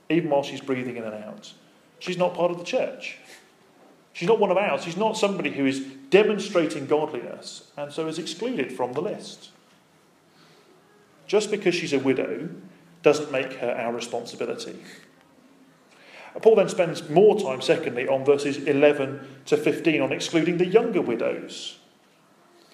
even 0.08 0.30
while 0.30 0.42
she's 0.42 0.60
breathing 0.60 0.96
in 0.96 1.04
and 1.04 1.24
out. 1.24 1.52
She's 1.98 2.18
not 2.18 2.34
part 2.34 2.50
of 2.50 2.58
the 2.58 2.64
church. 2.64 3.18
She's 4.12 4.28
not 4.28 4.40
one 4.40 4.50
of 4.50 4.56
ours. 4.56 4.82
She's 4.82 4.96
not 4.96 5.16
somebody 5.16 5.50
who 5.50 5.66
is 5.66 5.80
demonstrating 6.10 6.86
godliness 6.86 7.70
and 7.76 7.92
so 7.92 8.08
is 8.08 8.18
excluded 8.18 8.72
from 8.72 8.92
the 8.92 9.02
list. 9.02 9.50
Just 11.26 11.50
because 11.50 11.74
she's 11.74 11.92
a 11.92 11.98
widow 11.98 12.48
doesn't 13.02 13.30
make 13.30 13.52
her 13.54 13.70
our 13.70 13.92
responsibility. 13.92 14.76
Paul 16.42 16.56
then 16.56 16.68
spends 16.68 17.08
more 17.08 17.38
time, 17.38 17.60
secondly, 17.60 18.06
on 18.06 18.24
verses 18.24 18.58
11 18.58 19.42
to 19.46 19.56
15 19.56 20.00
on 20.00 20.12
excluding 20.12 20.58
the 20.58 20.66
younger 20.66 21.00
widows. 21.00 21.78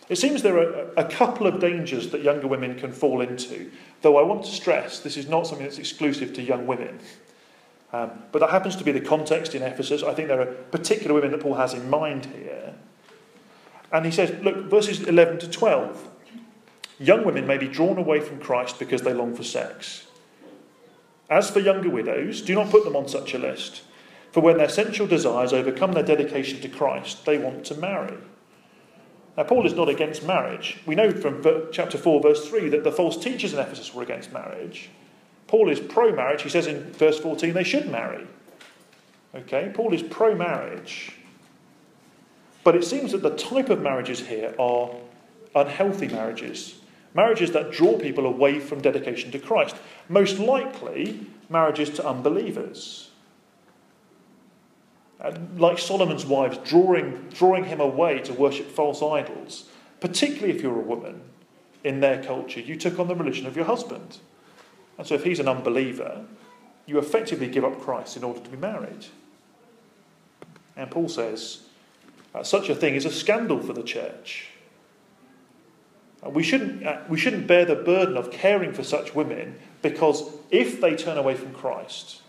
It 0.09 0.17
seems 0.17 0.43
there 0.43 0.59
are 0.59 0.91
a 0.97 1.05
couple 1.05 1.47
of 1.47 1.61
dangers 1.61 2.11
that 2.11 2.23
younger 2.23 2.47
women 2.47 2.79
can 2.79 2.93
fall 2.93 3.23
into, 3.23 3.71
though 4.03 4.19
I 4.19 4.23
want 4.23 4.45
to 4.45 4.51
stress 4.51 5.01
this 5.01 5.17
is 5.17 5.29
not 5.29 5.47
something 5.47 5.67
that's 5.67 5.79
exclusive 5.79 6.35
to 6.35 6.43
young 6.43 6.67
women. 6.67 6.99
Um, 7.93 8.11
but 8.33 8.41
that 8.41 8.51
happens 8.51 8.77
to 8.77 8.85
be 8.85 8.93
the 8.93 9.01
context 9.01 9.55
in 9.55 9.63
Ephesus. 9.63 10.03
I 10.03 10.15
think 10.15 10.29
there 10.29 10.41
are 10.41 10.47
particular 10.47 11.15
women 11.15 11.31
that 11.31 11.41
Paul 11.41 11.55
has 11.55 11.73
in 11.73 11.89
mind 11.89 12.27
here. 12.27 12.75
And 13.93 14.05
he 14.05 14.11
says, 14.11 14.35
look, 14.43 14.69
verses 14.69 15.03
11 15.03 15.39
to 15.39 15.49
12. 15.49 16.11
Young 16.99 17.25
women 17.25 17.47
may 17.47 17.57
be 17.57 17.69
drawn 17.69 17.97
away 17.97 18.21
from 18.21 18.41
Christ 18.41 18.79
because 18.79 19.03
they 19.03 19.15
long 19.15 19.35
for 19.35 19.45
sex. 19.45 20.07
As 21.31 21.51
for 21.51 21.61
younger 21.61 21.91
widows, 21.91 22.43
do 22.43 22.55
not 22.55 22.71
put 22.71 22.85
them 22.85 22.97
on 22.97 23.09
such 23.09 23.35
a 23.35 23.39
list, 23.39 23.83
for 24.33 24.41
when 24.41 24.59
their 24.59 24.69
sensual 24.69 25.07
desires 25.07 25.53
overcome 25.53 25.93
their 25.93 26.03
dedication 26.03 26.61
to 26.61 26.69
Christ, 26.69 27.25
they 27.25 27.39
want 27.39 27.65
to 27.67 27.75
marry. 27.75 28.17
Now, 29.37 29.45
Paul 29.45 29.67
is 29.67 29.75
not 29.75 29.89
against 29.89 30.25
marriage. 30.25 30.79
We 30.87 30.95
know 30.95 31.11
from 31.11 31.43
chapter 31.73 31.99
4, 31.99 32.21
verse 32.21 32.49
3, 32.49 32.69
that 32.71 32.85
the 32.85 32.93
false 32.93 33.17
teachers 33.17 33.53
in 33.53 33.59
Ephesus 33.59 33.93
were 33.93 34.03
against 34.03 34.33
marriage. 34.33 34.91
Paul 35.47 35.69
is 35.71 35.81
pro 35.81 36.15
marriage. 36.15 36.43
He 36.43 36.49
says 36.49 36.67
in 36.67 36.93
verse 36.93 37.19
14 37.19 37.53
they 37.53 37.65
should 37.65 37.91
marry. 37.91 38.27
Okay? 39.35 39.73
Paul 39.75 39.93
is 39.93 40.03
pro 40.03 40.35
marriage. 40.35 41.17
But 42.63 42.77
it 42.77 42.85
seems 42.85 43.13
that 43.13 43.23
the 43.23 43.37
type 43.37 43.71
of 43.71 43.81
marriages 43.81 44.21
here 44.21 44.55
are 44.59 44.91
unhealthy 45.55 46.09
marriages. 46.09 46.77
Marriages 47.15 47.53
that 47.53 47.71
draw 47.71 47.97
people 47.99 48.27
away 48.27 48.59
from 48.59 48.81
dedication 48.81 49.31
to 49.31 49.39
Christ. 49.39 49.77
Most 50.09 50.39
likely, 50.39 51.27
marriages 51.49 51.91
to 51.91 52.07
unbelievers. 52.07 53.11
And 55.21 55.59
like 55.59 55.79
Solomon's 55.79 56.27
wives, 56.27 56.59
drawing, 56.59 57.29
drawing 57.31 57.65
him 57.65 57.81
away 57.81 58.19
to 58.21 58.35
worship 58.35 58.69
false 58.69 59.01
idols, 59.01 59.69
particularly 60.01 60.55
if 60.55 60.63
you're 60.63 60.77
a 60.77 60.83
woman 60.83 61.23
in 61.85 62.01
their 62.01 62.23
culture, 62.23 62.61
you 62.61 62.77
took 62.77 62.99
on 62.99 63.09
the 63.09 63.15
religion 63.15 63.47
of 63.47 63.57
your 63.57 63.65
husband. 63.65 64.19
And 64.99 65.07
so 65.07 65.15
if 65.15 65.25
he's 65.25 65.39
an 65.39 65.49
unbeliever, 65.49 66.25
you 66.87 66.99
effectively 66.99 67.49
give 67.49 67.65
up 67.65 67.81
Christ 67.81 68.17
in 68.17 68.25
order 68.25 68.41
to 68.41 68.51
be 68.51 68.57
married. 68.57 69.07
And 70.77 70.91
Paul 70.91 71.09
says 71.09 71.63
uh, 72.35 72.43
such 72.43 72.69
a 72.69 72.75
thing 72.75 72.95
is 72.95 73.05
a 73.05 73.13
scandal 73.13 73.61
for 73.61 73.73
the 73.73 73.83
church. 73.83 74.49
Uh, 76.25 76.31
we 76.31 76.43
shouldn't, 76.43 76.85
uh, 76.87 77.01
we 77.09 77.19
shouldn't 77.19 77.47
bear 77.47 77.65
the 77.65 77.75
burden 77.75 78.17
of 78.17 78.31
caring 78.31 78.73
for 78.73 78.83
such 78.83 79.15
women 79.15 79.59
because 79.83 80.25
if 80.51 80.81
they 80.81 80.97
turn 80.97 81.19
away 81.19 81.35
from 81.35 81.53
Christ 81.53 82.23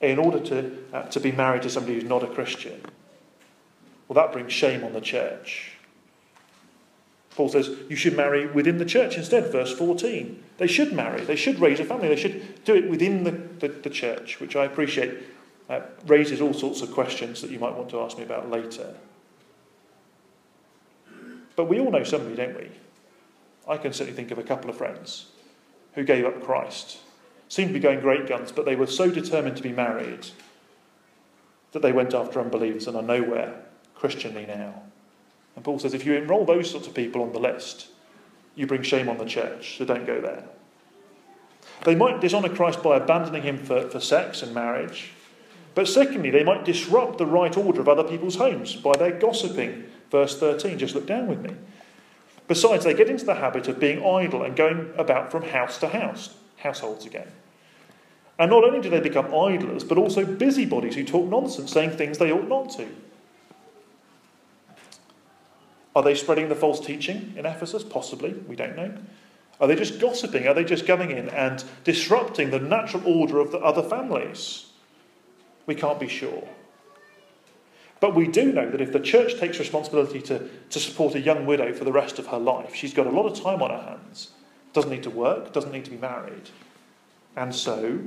in 0.00 0.18
order 0.18 0.40
to, 0.40 0.76
uh, 0.92 1.02
to 1.04 1.20
be 1.20 1.32
married 1.32 1.62
to 1.62 1.70
somebody 1.70 1.94
who's 1.94 2.04
not 2.04 2.22
a 2.22 2.26
Christian, 2.26 2.80
well, 4.08 4.14
that 4.14 4.32
brings 4.32 4.52
shame 4.52 4.84
on 4.84 4.92
the 4.92 5.00
church. 5.00 5.72
Paul 7.30 7.48
says 7.48 7.70
you 7.88 7.96
should 7.96 8.16
marry 8.16 8.46
within 8.46 8.78
the 8.78 8.84
church 8.84 9.16
instead, 9.16 9.52
verse 9.52 9.72
14. 9.72 10.42
They 10.58 10.66
should 10.66 10.92
marry, 10.92 11.22
they 11.22 11.36
should 11.36 11.58
raise 11.58 11.80
a 11.80 11.84
family, 11.84 12.08
they 12.08 12.16
should 12.16 12.64
do 12.64 12.74
it 12.74 12.88
within 12.88 13.24
the, 13.24 13.32
the, 13.32 13.68
the 13.68 13.90
church, 13.90 14.40
which 14.40 14.56
I 14.56 14.64
appreciate 14.64 15.18
uh, 15.68 15.80
raises 16.06 16.40
all 16.40 16.54
sorts 16.54 16.80
of 16.80 16.92
questions 16.92 17.42
that 17.42 17.50
you 17.50 17.58
might 17.58 17.74
want 17.74 17.90
to 17.90 18.00
ask 18.00 18.16
me 18.16 18.24
about 18.24 18.50
later. 18.50 18.94
But 21.56 21.64
we 21.64 21.80
all 21.80 21.90
know 21.90 22.04
somebody, 22.04 22.36
don't 22.36 22.56
we? 22.56 22.70
I 23.66 23.76
can 23.76 23.92
certainly 23.92 24.16
think 24.16 24.30
of 24.30 24.38
a 24.38 24.42
couple 24.42 24.70
of 24.70 24.76
friends 24.76 25.26
who 25.94 26.04
gave 26.04 26.24
up 26.24 26.42
Christ, 26.42 26.98
seemed 27.48 27.68
to 27.68 27.74
be 27.74 27.80
going 27.80 28.00
great 28.00 28.26
guns, 28.26 28.52
but 28.52 28.64
they 28.64 28.76
were 28.76 28.86
so 28.86 29.10
determined 29.10 29.56
to 29.56 29.62
be 29.62 29.72
married 29.72 30.26
that 31.72 31.82
they 31.82 31.92
went 31.92 32.14
after 32.14 32.40
unbelievers 32.40 32.86
and 32.86 32.96
are 32.96 33.02
nowhere 33.02 33.62
Christianly 33.94 34.46
now. 34.46 34.82
And 35.54 35.64
Paul 35.64 35.78
says 35.78 35.94
if 35.94 36.04
you 36.04 36.14
enroll 36.14 36.44
those 36.44 36.70
sorts 36.70 36.86
of 36.86 36.94
people 36.94 37.22
on 37.22 37.32
the 37.32 37.40
list, 37.40 37.88
you 38.54 38.66
bring 38.66 38.82
shame 38.82 39.08
on 39.08 39.18
the 39.18 39.24
church, 39.24 39.78
so 39.78 39.84
don't 39.84 40.06
go 40.06 40.20
there. 40.20 40.44
They 41.84 41.94
might 41.94 42.20
dishonour 42.20 42.54
Christ 42.54 42.82
by 42.82 42.96
abandoning 42.96 43.42
him 43.42 43.58
for, 43.58 43.88
for 43.88 44.00
sex 44.00 44.42
and 44.42 44.54
marriage. 44.54 45.12
But 45.74 45.88
secondly, 45.88 46.30
they 46.30 46.44
might 46.44 46.64
disrupt 46.64 47.18
the 47.18 47.26
right 47.26 47.54
order 47.56 47.80
of 47.80 47.88
other 47.88 48.04
people's 48.04 48.36
homes 48.36 48.74
by 48.76 48.92
their 48.96 49.12
gossiping. 49.12 49.84
Verse 50.10 50.38
13, 50.38 50.78
just 50.78 50.94
look 50.94 51.06
down 51.06 51.26
with 51.26 51.40
me. 51.40 51.50
Besides, 52.48 52.84
they 52.84 52.94
get 52.94 53.08
into 53.08 53.24
the 53.24 53.34
habit 53.34 53.68
of 53.68 53.80
being 53.80 54.04
idle 54.04 54.42
and 54.42 54.54
going 54.54 54.92
about 54.96 55.30
from 55.30 55.42
house 55.42 55.78
to 55.78 55.88
house, 55.88 56.34
households 56.58 57.04
again. 57.04 57.28
And 58.38 58.50
not 58.50 58.64
only 58.64 58.80
do 58.80 58.90
they 58.90 59.00
become 59.00 59.34
idlers, 59.34 59.82
but 59.82 59.98
also 59.98 60.24
busybodies 60.24 60.94
who 60.94 61.04
talk 61.04 61.28
nonsense, 61.28 61.72
saying 61.72 61.90
things 61.90 62.18
they 62.18 62.30
ought 62.30 62.48
not 62.48 62.70
to. 62.72 62.86
Are 65.96 66.02
they 66.02 66.14
spreading 66.14 66.50
the 66.50 66.54
false 66.54 66.78
teaching 66.78 67.32
in 67.36 67.46
Ephesus? 67.46 67.82
Possibly, 67.82 68.34
we 68.46 68.54
don't 68.54 68.76
know. 68.76 68.94
Are 69.58 69.66
they 69.66 69.74
just 69.74 69.98
gossiping? 69.98 70.46
Are 70.46 70.52
they 70.52 70.64
just 70.64 70.86
coming 70.86 71.10
in 71.10 71.30
and 71.30 71.64
disrupting 71.84 72.50
the 72.50 72.58
natural 72.58 73.02
order 73.06 73.38
of 73.38 73.50
the 73.50 73.58
other 73.58 73.82
families? 73.82 74.66
We 75.64 75.74
can't 75.74 75.98
be 75.98 76.08
sure. 76.08 76.46
But 78.00 78.14
we 78.14 78.28
do 78.28 78.52
know 78.52 78.70
that 78.70 78.80
if 78.80 78.92
the 78.92 79.00
church 79.00 79.38
takes 79.38 79.58
responsibility 79.58 80.20
to, 80.22 80.48
to 80.70 80.78
support 80.78 81.14
a 81.14 81.20
young 81.20 81.46
widow 81.46 81.72
for 81.72 81.84
the 81.84 81.92
rest 81.92 82.18
of 82.18 82.26
her 82.26 82.38
life, 82.38 82.74
she's 82.74 82.92
got 82.92 83.06
a 83.06 83.10
lot 83.10 83.26
of 83.26 83.40
time 83.40 83.62
on 83.62 83.70
her 83.70 83.82
hands. 83.82 84.30
Doesn't 84.72 84.90
need 84.90 85.02
to 85.04 85.10
work, 85.10 85.52
doesn't 85.52 85.72
need 85.72 85.86
to 85.86 85.90
be 85.90 85.96
married. 85.96 86.50
And 87.34 87.54
so 87.54 88.00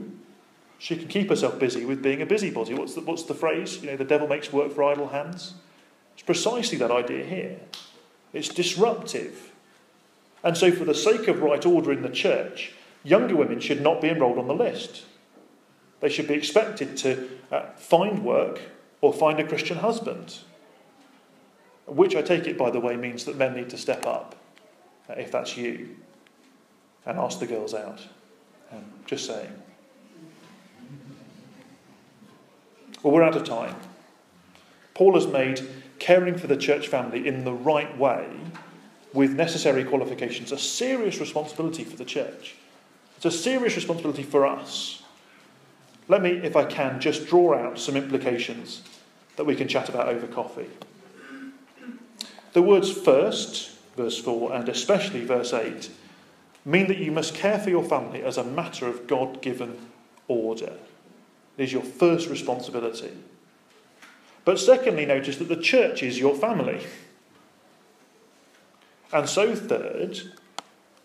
she 0.77 0.95
can 0.95 1.07
keep 1.07 1.29
herself 1.29 1.59
busy 1.59 1.85
with 1.85 2.03
being 2.03 2.21
a 2.21 2.25
busybody. 2.25 2.75
What's 2.75 2.93
the, 2.93 3.01
what's 3.01 3.23
the 3.23 3.33
phrase? 3.33 3.81
You 3.81 3.91
know, 3.91 3.97
the 3.97 4.05
devil 4.05 4.27
makes 4.27 4.53
work 4.53 4.73
for 4.73 4.83
idle 4.83 5.07
hands. 5.07 5.55
It's 6.13 6.23
precisely 6.23 6.77
that 6.77 6.91
idea 6.91 7.25
here. 7.25 7.59
It's 8.31 8.49
disruptive. 8.49 9.51
And 10.43 10.55
so, 10.55 10.71
for 10.71 10.85
the 10.85 10.95
sake 10.95 11.27
of 11.27 11.41
right 11.41 11.65
order 11.65 11.91
in 11.91 12.01
the 12.01 12.09
church, 12.09 12.73
younger 13.03 13.35
women 13.35 13.59
should 13.59 13.81
not 13.81 14.01
be 14.01 14.09
enrolled 14.09 14.37
on 14.37 14.47
the 14.47 14.53
list. 14.53 15.03
They 15.99 16.09
should 16.09 16.27
be 16.27 16.35
expected 16.35 16.95
to 16.97 17.29
uh, 17.51 17.63
find 17.75 18.23
work 18.23 18.61
or 19.01 19.13
find 19.13 19.39
a 19.39 19.47
Christian 19.47 19.77
husband. 19.77 20.39
Which 21.85 22.15
I 22.15 22.21
take 22.21 22.45
it, 22.45 22.57
by 22.57 22.69
the 22.69 22.79
way, 22.79 22.95
means 22.95 23.25
that 23.25 23.37
men 23.37 23.55
need 23.55 23.69
to 23.69 23.77
step 23.77 24.05
up, 24.05 24.35
uh, 25.09 25.13
if 25.13 25.31
that's 25.31 25.57
you, 25.57 25.95
and 27.05 27.17
ask 27.17 27.39
the 27.39 27.47
girls 27.47 27.73
out. 27.73 28.01
Um, 28.71 28.85
just 29.05 29.25
saying. 29.25 29.51
Well, 33.01 33.13
we're 33.13 33.23
out 33.23 33.35
of 33.35 33.43
time. 33.43 33.75
Paul 34.93 35.15
has 35.15 35.25
made 35.25 35.61
caring 35.97 36.37
for 36.37 36.47
the 36.47 36.57
church 36.57 36.87
family 36.87 37.27
in 37.27 37.43
the 37.43 37.53
right 37.53 37.97
way 37.97 38.27
with 39.13 39.31
necessary 39.31 39.83
qualifications 39.83 40.51
a 40.51 40.57
serious 40.57 41.19
responsibility 41.19 41.83
for 41.83 41.95
the 41.95 42.05
church. 42.05 42.55
It's 43.17 43.25
a 43.25 43.31
serious 43.31 43.75
responsibility 43.75 44.23
for 44.23 44.45
us. 44.45 45.03
Let 46.09 46.23
me, 46.23 46.31
if 46.31 46.55
I 46.55 46.65
can, 46.65 46.99
just 46.99 47.27
draw 47.27 47.53
out 47.53 47.79
some 47.79 47.95
implications 47.95 48.81
that 49.35 49.45
we 49.45 49.55
can 49.55 49.67
chat 49.67 49.87
about 49.87 50.09
over 50.09 50.27
coffee. 50.27 50.67
The 52.53 52.63
words 52.63 52.91
first, 52.91 53.77
verse 53.95 54.19
4, 54.19 54.53
and 54.53 54.67
especially 54.67 55.23
verse 55.23 55.53
8, 55.53 55.91
mean 56.65 56.87
that 56.87 56.97
you 56.97 57.11
must 57.11 57.35
care 57.35 57.59
for 57.59 57.69
your 57.69 57.83
family 57.83 58.23
as 58.23 58.37
a 58.37 58.43
matter 58.43 58.87
of 58.87 59.05
God 59.05 59.41
given 59.43 59.77
order. 60.27 60.73
It 61.57 61.63
is 61.63 61.71
your 61.71 61.83
first 61.83 62.27
responsibility. 62.27 63.11
But 64.45 64.59
secondly, 64.59 65.05
notice 65.05 65.37
that 65.37 65.47
the 65.47 65.55
church 65.55 66.01
is 66.01 66.17
your 66.17 66.35
family. 66.35 66.81
And 69.13 69.29
so, 69.29 69.55
third, 69.55 70.21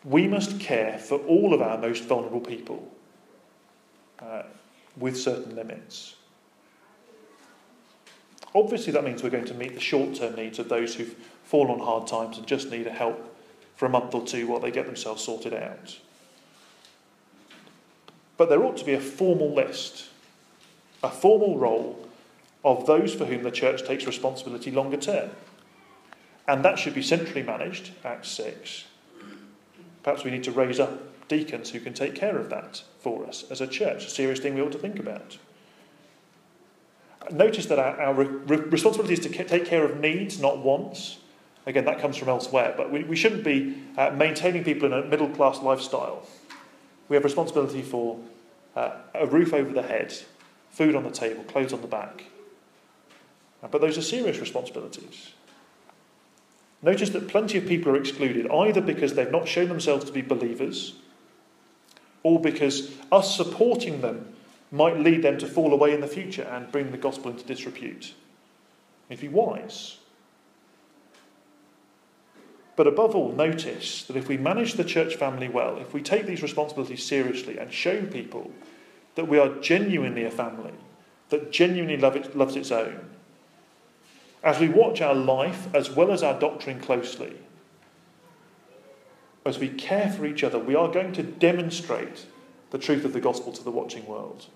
we 0.03 0.27
must 0.29 0.61
care 0.61 0.99
for 0.99 1.19
all 1.19 1.53
of 1.53 1.61
our 1.61 1.77
most 1.77 2.05
vulnerable 2.05 2.41
people 2.41 2.91
uh, 4.19 4.45
with 4.97 5.17
certain 5.17 5.57
limits. 5.57 6.15
Obviously, 8.55 8.93
that 8.93 9.05
means 9.05 9.23
we're 9.23 9.31
going 9.31 9.45
to 9.47 9.55
meet 9.55 9.75
the 9.75 9.81
short 9.81 10.15
term 10.15 10.35
needs 10.37 10.59
of 10.59 10.69
those 10.69 10.95
who've 10.95 11.15
fallen 11.45 11.71
on 11.71 11.81
hard 11.81 12.07
times 12.07 12.39
and 12.39 12.47
just 12.47 12.71
need 12.71 12.87
a 12.87 12.93
help 12.93 13.37
for 13.77 13.87
a 13.87 13.89
month 13.89 14.15
or 14.15 14.25
two 14.25 14.47
while 14.47 14.61
they 14.61 14.71
get 14.71 14.87
themselves 14.87 15.23
sorted 15.23 15.53
out. 15.53 15.99
But 18.37 18.49
there 18.49 18.63
ought 18.65 18.77
to 18.79 18.85
be 18.85 18.95
a 18.95 19.01
formal 19.01 19.53
list, 19.53 20.07
a 21.03 21.11
formal 21.11 21.59
roll 21.59 22.09
of 22.65 22.87
those 22.87 23.15
for 23.15 23.27
whom 23.27 23.43
the 23.43 23.51
church 23.51 23.85
takes 23.85 24.07
responsibility 24.07 24.71
longer 24.71 24.97
term. 24.97 25.31
And 26.47 26.65
that 26.65 26.79
should 26.79 26.95
be 26.95 27.03
centrally 27.03 27.43
managed, 27.43 27.93
Acts 28.05 28.29
6. 28.31 28.85
Perhaps 30.03 30.25
we 30.25 30.31
need 30.31 30.45
to 30.45 30.53
raise 30.53 30.79
up 30.79 31.14
deacons 31.29 31.71
who 31.71 31.81
can 31.81 31.95
take 31.95 32.15
care 32.15 32.39
of 32.39 32.51
that 32.51 32.83
for 33.01 33.27
us 33.27 33.45
as 33.51 33.61
a 33.61 33.67
church, 33.67 34.07
a 34.07 34.11
serious 34.11 34.41
thing 34.41 34.55
we 34.55 34.61
ought 34.61 34.73
to 34.73 34.79
think 34.79 34.99
about. 34.99 35.39
Notice 37.31 37.67
that 37.67 37.79
our, 37.79 38.01
our 38.01 38.15
re- 38.15 38.57
responsibility 38.57 39.15
is 39.15 39.21
to 39.21 39.45
take 39.45 39.65
care 39.65 39.85
of 39.85 39.99
needs, 39.99 40.41
not 40.41 40.59
wants. 40.59 41.19
Again, 41.67 41.87
that 41.87 41.99
comes 41.99 42.17
from 42.17 42.29
elsewhere, 42.29 42.75
but 42.77 42.93
we, 42.93 43.05
we 43.05 43.17
shouldn't 43.17 43.45
be 43.45 43.83
uh, 43.97 44.11
maintaining 44.11 44.65
people 44.65 44.87
in 44.87 44.93
a 44.93 45.07
middle 45.07 45.31
class 45.31 45.61
lifestyle. 45.61 46.27
We 47.09 47.17
have 47.17 47.25
responsibility 47.25 47.83
for 47.83 48.19
uh, 48.77 48.91
a 49.15 49.27
roof 49.27 49.55
over 49.55 49.73
the 49.73 49.83
head, 49.83 50.13
food 50.71 50.95
on 50.95 51.05
the 51.05 51.11
table, 51.11 51.43
clothes 51.45 51.73
on 51.73 51.81
the 51.81 51.87
back. 51.87 52.25
But 53.71 53.81
those 53.81 53.97
are 53.97 54.03
serious 54.03 54.39
responsibilities. 54.41 55.31
Notice 56.83 57.09
that 57.11 57.29
plenty 57.29 57.57
of 57.57 57.67
people 57.67 57.93
are 57.93 57.97
excluded 57.97 58.51
either 58.51 58.83
because 58.83 59.15
they've 59.15 59.31
not 59.31 59.49
shown 59.49 59.69
themselves 59.69 60.05
to 60.05 60.13
be 60.13 60.21
believers 60.21 60.97
or 62.25 62.41
because 62.41 62.91
us 63.13 63.37
supporting 63.37 64.01
them 64.01 64.35
might 64.73 64.99
lead 64.99 65.23
them 65.23 65.39
to 65.39 65.47
fall 65.47 65.73
away 65.73 65.95
in 65.95 66.01
the 66.01 66.09
future 66.09 66.43
and 66.43 66.73
bring 66.73 66.91
the 66.91 66.99
gospel 66.99 67.31
into 67.31 67.45
disrepute. 67.45 68.15
If 69.09 69.21
be 69.21 69.29
wise. 69.29 69.99
But 72.75 72.89
above 72.89 73.15
all, 73.15 73.31
notice 73.31 74.03
that 74.05 74.17
if 74.17 74.27
we 74.27 74.37
manage 74.37 74.75
the 74.75 74.83
church 74.83 75.15
family 75.15 75.49
well, 75.49 75.77
if 75.77 75.95
we 75.95 76.03
take 76.03 76.27
these 76.27 76.43
responsibilities 76.43 77.05
seriously 77.05 77.57
and 77.59 77.73
show 77.73 78.05
people 78.05 78.51
that 79.15 79.29
we 79.29 79.39
are 79.39 79.61
genuinely 79.61 80.25
a 80.25 80.31
family, 80.31 80.73
that 81.29 81.53
genuinely 81.53 81.97
love 81.97 82.17
it, 82.17 82.37
loves 82.37 82.57
its 82.57 82.73
own, 82.73 83.11
as 84.43 84.59
we 84.59 84.69
watch 84.69 85.01
our 85.01 85.15
life 85.15 85.73
as 85.73 85.91
well 85.91 86.11
as 86.11 86.23
our 86.23 86.39
doctrine 86.39 86.81
closely, 86.81 87.33
as 89.45 89.59
we 89.59 89.69
care 89.69 90.11
for 90.11 90.27
each 90.27 90.43
other, 90.43 90.59
we 90.59 90.75
are 90.75 90.89
going 90.89 91.13
to 91.13 91.23
demonstrate 91.23 92.27
the 92.71 92.79
truth 92.79 93.05
of 93.05 93.13
the 93.13 93.21
gospel 93.21 93.53
to 93.53 93.63
the 93.63 93.71
watching 93.71 94.07
world. 94.07 94.47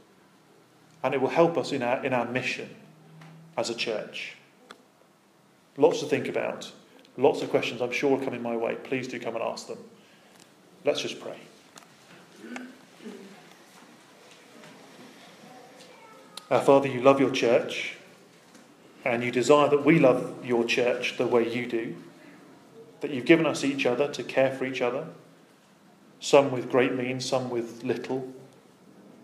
And 1.03 1.15
it 1.15 1.21
will 1.21 1.29
help 1.29 1.57
us 1.57 1.73
in 1.73 1.83
our, 1.83 2.05
in 2.05 2.13
our 2.13 2.25
mission 2.27 2.75
as 3.57 3.71
a 3.71 3.75
church. 3.75 4.35
Lots 5.77 6.01
to 6.01 6.07
think 6.07 6.29
about. 6.29 6.73
Lots 7.17 7.43
of 7.43 7.51
questions 7.51 7.81
I'm 7.81 7.93
sure 7.93 8.21
are 8.21 8.25
coming 8.25 8.43
my 8.43 8.57
way. 8.57 8.77
Please 8.77 9.07
do 9.09 9.21
come 9.21 9.35
and 9.35 9.45
ask 9.45 9.67
them. 9.69 9.79
Let's 10.85 11.03
just 11.03 11.21
pray. 11.21 11.39
Our 16.51 16.63
Father, 16.63 16.89
you 16.89 17.03
love 17.03 17.21
your 17.21 17.31
church, 17.31 17.97
and 19.05 19.23
you 19.23 19.31
desire 19.31 19.69
that 19.69 19.85
we 19.85 19.99
love 19.99 20.47
your 20.47 20.65
church 20.65 21.19
the 21.19 21.27
way 21.27 21.53
you 21.53 21.67
do, 21.67 21.95
that 23.01 23.11
you've 23.11 23.25
given 23.25 23.47
us 23.47 23.65
each 23.65 23.87
other 23.87 24.09
to 24.09 24.23
care 24.23 24.51
for 24.51 24.65
each 24.65 24.81
other, 24.81 25.07
some 26.21 26.51
with 26.51 26.71
great 26.71 26.95
means, 26.95 27.25
some 27.25 27.49
with 27.51 27.85
little, 27.85 28.33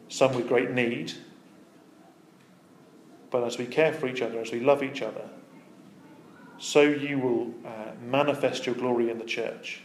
some 0.08 0.34
with 0.34 0.48
great 0.48 0.70
need. 0.70 1.12
But 3.30 3.44
as 3.44 3.58
we 3.58 3.66
care 3.66 3.92
for 3.92 4.06
each 4.06 4.22
other, 4.22 4.40
as 4.40 4.52
we 4.52 4.60
love 4.60 4.82
each 4.82 5.02
other, 5.02 5.28
so 6.58 6.82
you 6.82 7.18
will 7.18 7.54
uh, 7.66 7.92
manifest 8.00 8.64
your 8.64 8.76
glory 8.76 9.10
in 9.10 9.18
the 9.18 9.24
church. 9.24 9.80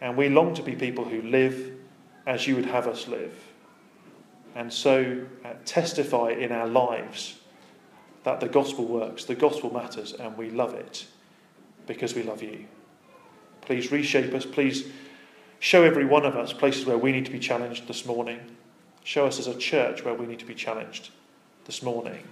And 0.00 0.16
we 0.16 0.28
long 0.28 0.54
to 0.54 0.62
be 0.62 0.76
people 0.76 1.04
who 1.04 1.22
live 1.22 1.72
as 2.26 2.46
you 2.46 2.54
would 2.54 2.66
have 2.66 2.86
us 2.86 3.08
live. 3.08 3.34
And 4.54 4.72
so 4.72 5.26
uh, 5.44 5.54
testify 5.64 6.30
in 6.30 6.52
our 6.52 6.68
lives 6.68 7.36
that 8.22 8.40
the 8.40 8.48
gospel 8.48 8.84
works, 8.84 9.24
the 9.24 9.34
gospel 9.34 9.72
matters, 9.72 10.12
and 10.12 10.36
we 10.36 10.50
love 10.50 10.74
it 10.74 11.06
because 11.86 12.14
we 12.14 12.22
love 12.22 12.42
you. 12.42 12.66
Please 13.62 13.92
reshape 13.92 14.32
us. 14.34 14.44
Please 14.44 14.88
show 15.58 15.82
every 15.82 16.04
one 16.04 16.24
of 16.24 16.36
us 16.36 16.52
places 16.52 16.86
where 16.86 16.98
we 16.98 17.12
need 17.12 17.26
to 17.26 17.32
be 17.32 17.38
challenged 17.38 17.86
this 17.86 18.06
morning. 18.06 18.40
Show 19.04 19.26
us 19.26 19.38
as 19.38 19.46
a 19.46 19.56
church 19.56 20.04
where 20.04 20.14
we 20.14 20.26
need 20.26 20.38
to 20.40 20.44
be 20.44 20.54
challenged 20.54 21.10
this 21.64 21.82
morning 21.82 22.24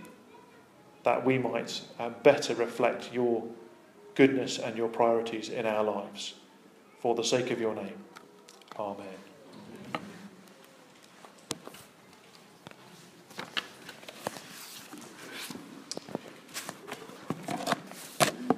that 1.04 1.24
we 1.24 1.38
might 1.38 1.80
uh, 1.98 2.10
better 2.22 2.54
reflect 2.54 3.12
your 3.12 3.42
goodness 4.14 4.58
and 4.58 4.76
your 4.76 4.88
priorities 4.88 5.48
in 5.48 5.64
our 5.64 5.82
lives. 5.82 6.34
For 7.00 7.14
the 7.14 7.22
sake 7.22 7.50
of 7.50 7.60
your 7.60 7.74
name. 7.74 7.94
Amen. 8.78 9.27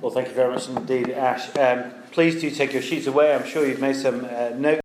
Well, 0.01 0.11
thank 0.11 0.29
you 0.29 0.35
very 0.35 0.55
much 0.55 0.67
indeed, 0.67 1.11
Ash. 1.11 1.55
Um, 1.59 1.93
please 2.11 2.41
do 2.41 2.51
take 2.51 2.73
your 2.73 2.81
sheets 2.81 3.07
away. 3.07 3.35
I'm 3.35 3.45
sure 3.45 3.67
you've 3.67 3.83
made 3.83 3.97
some 3.97 4.25
uh, 4.25 4.49
notes. 4.57 4.79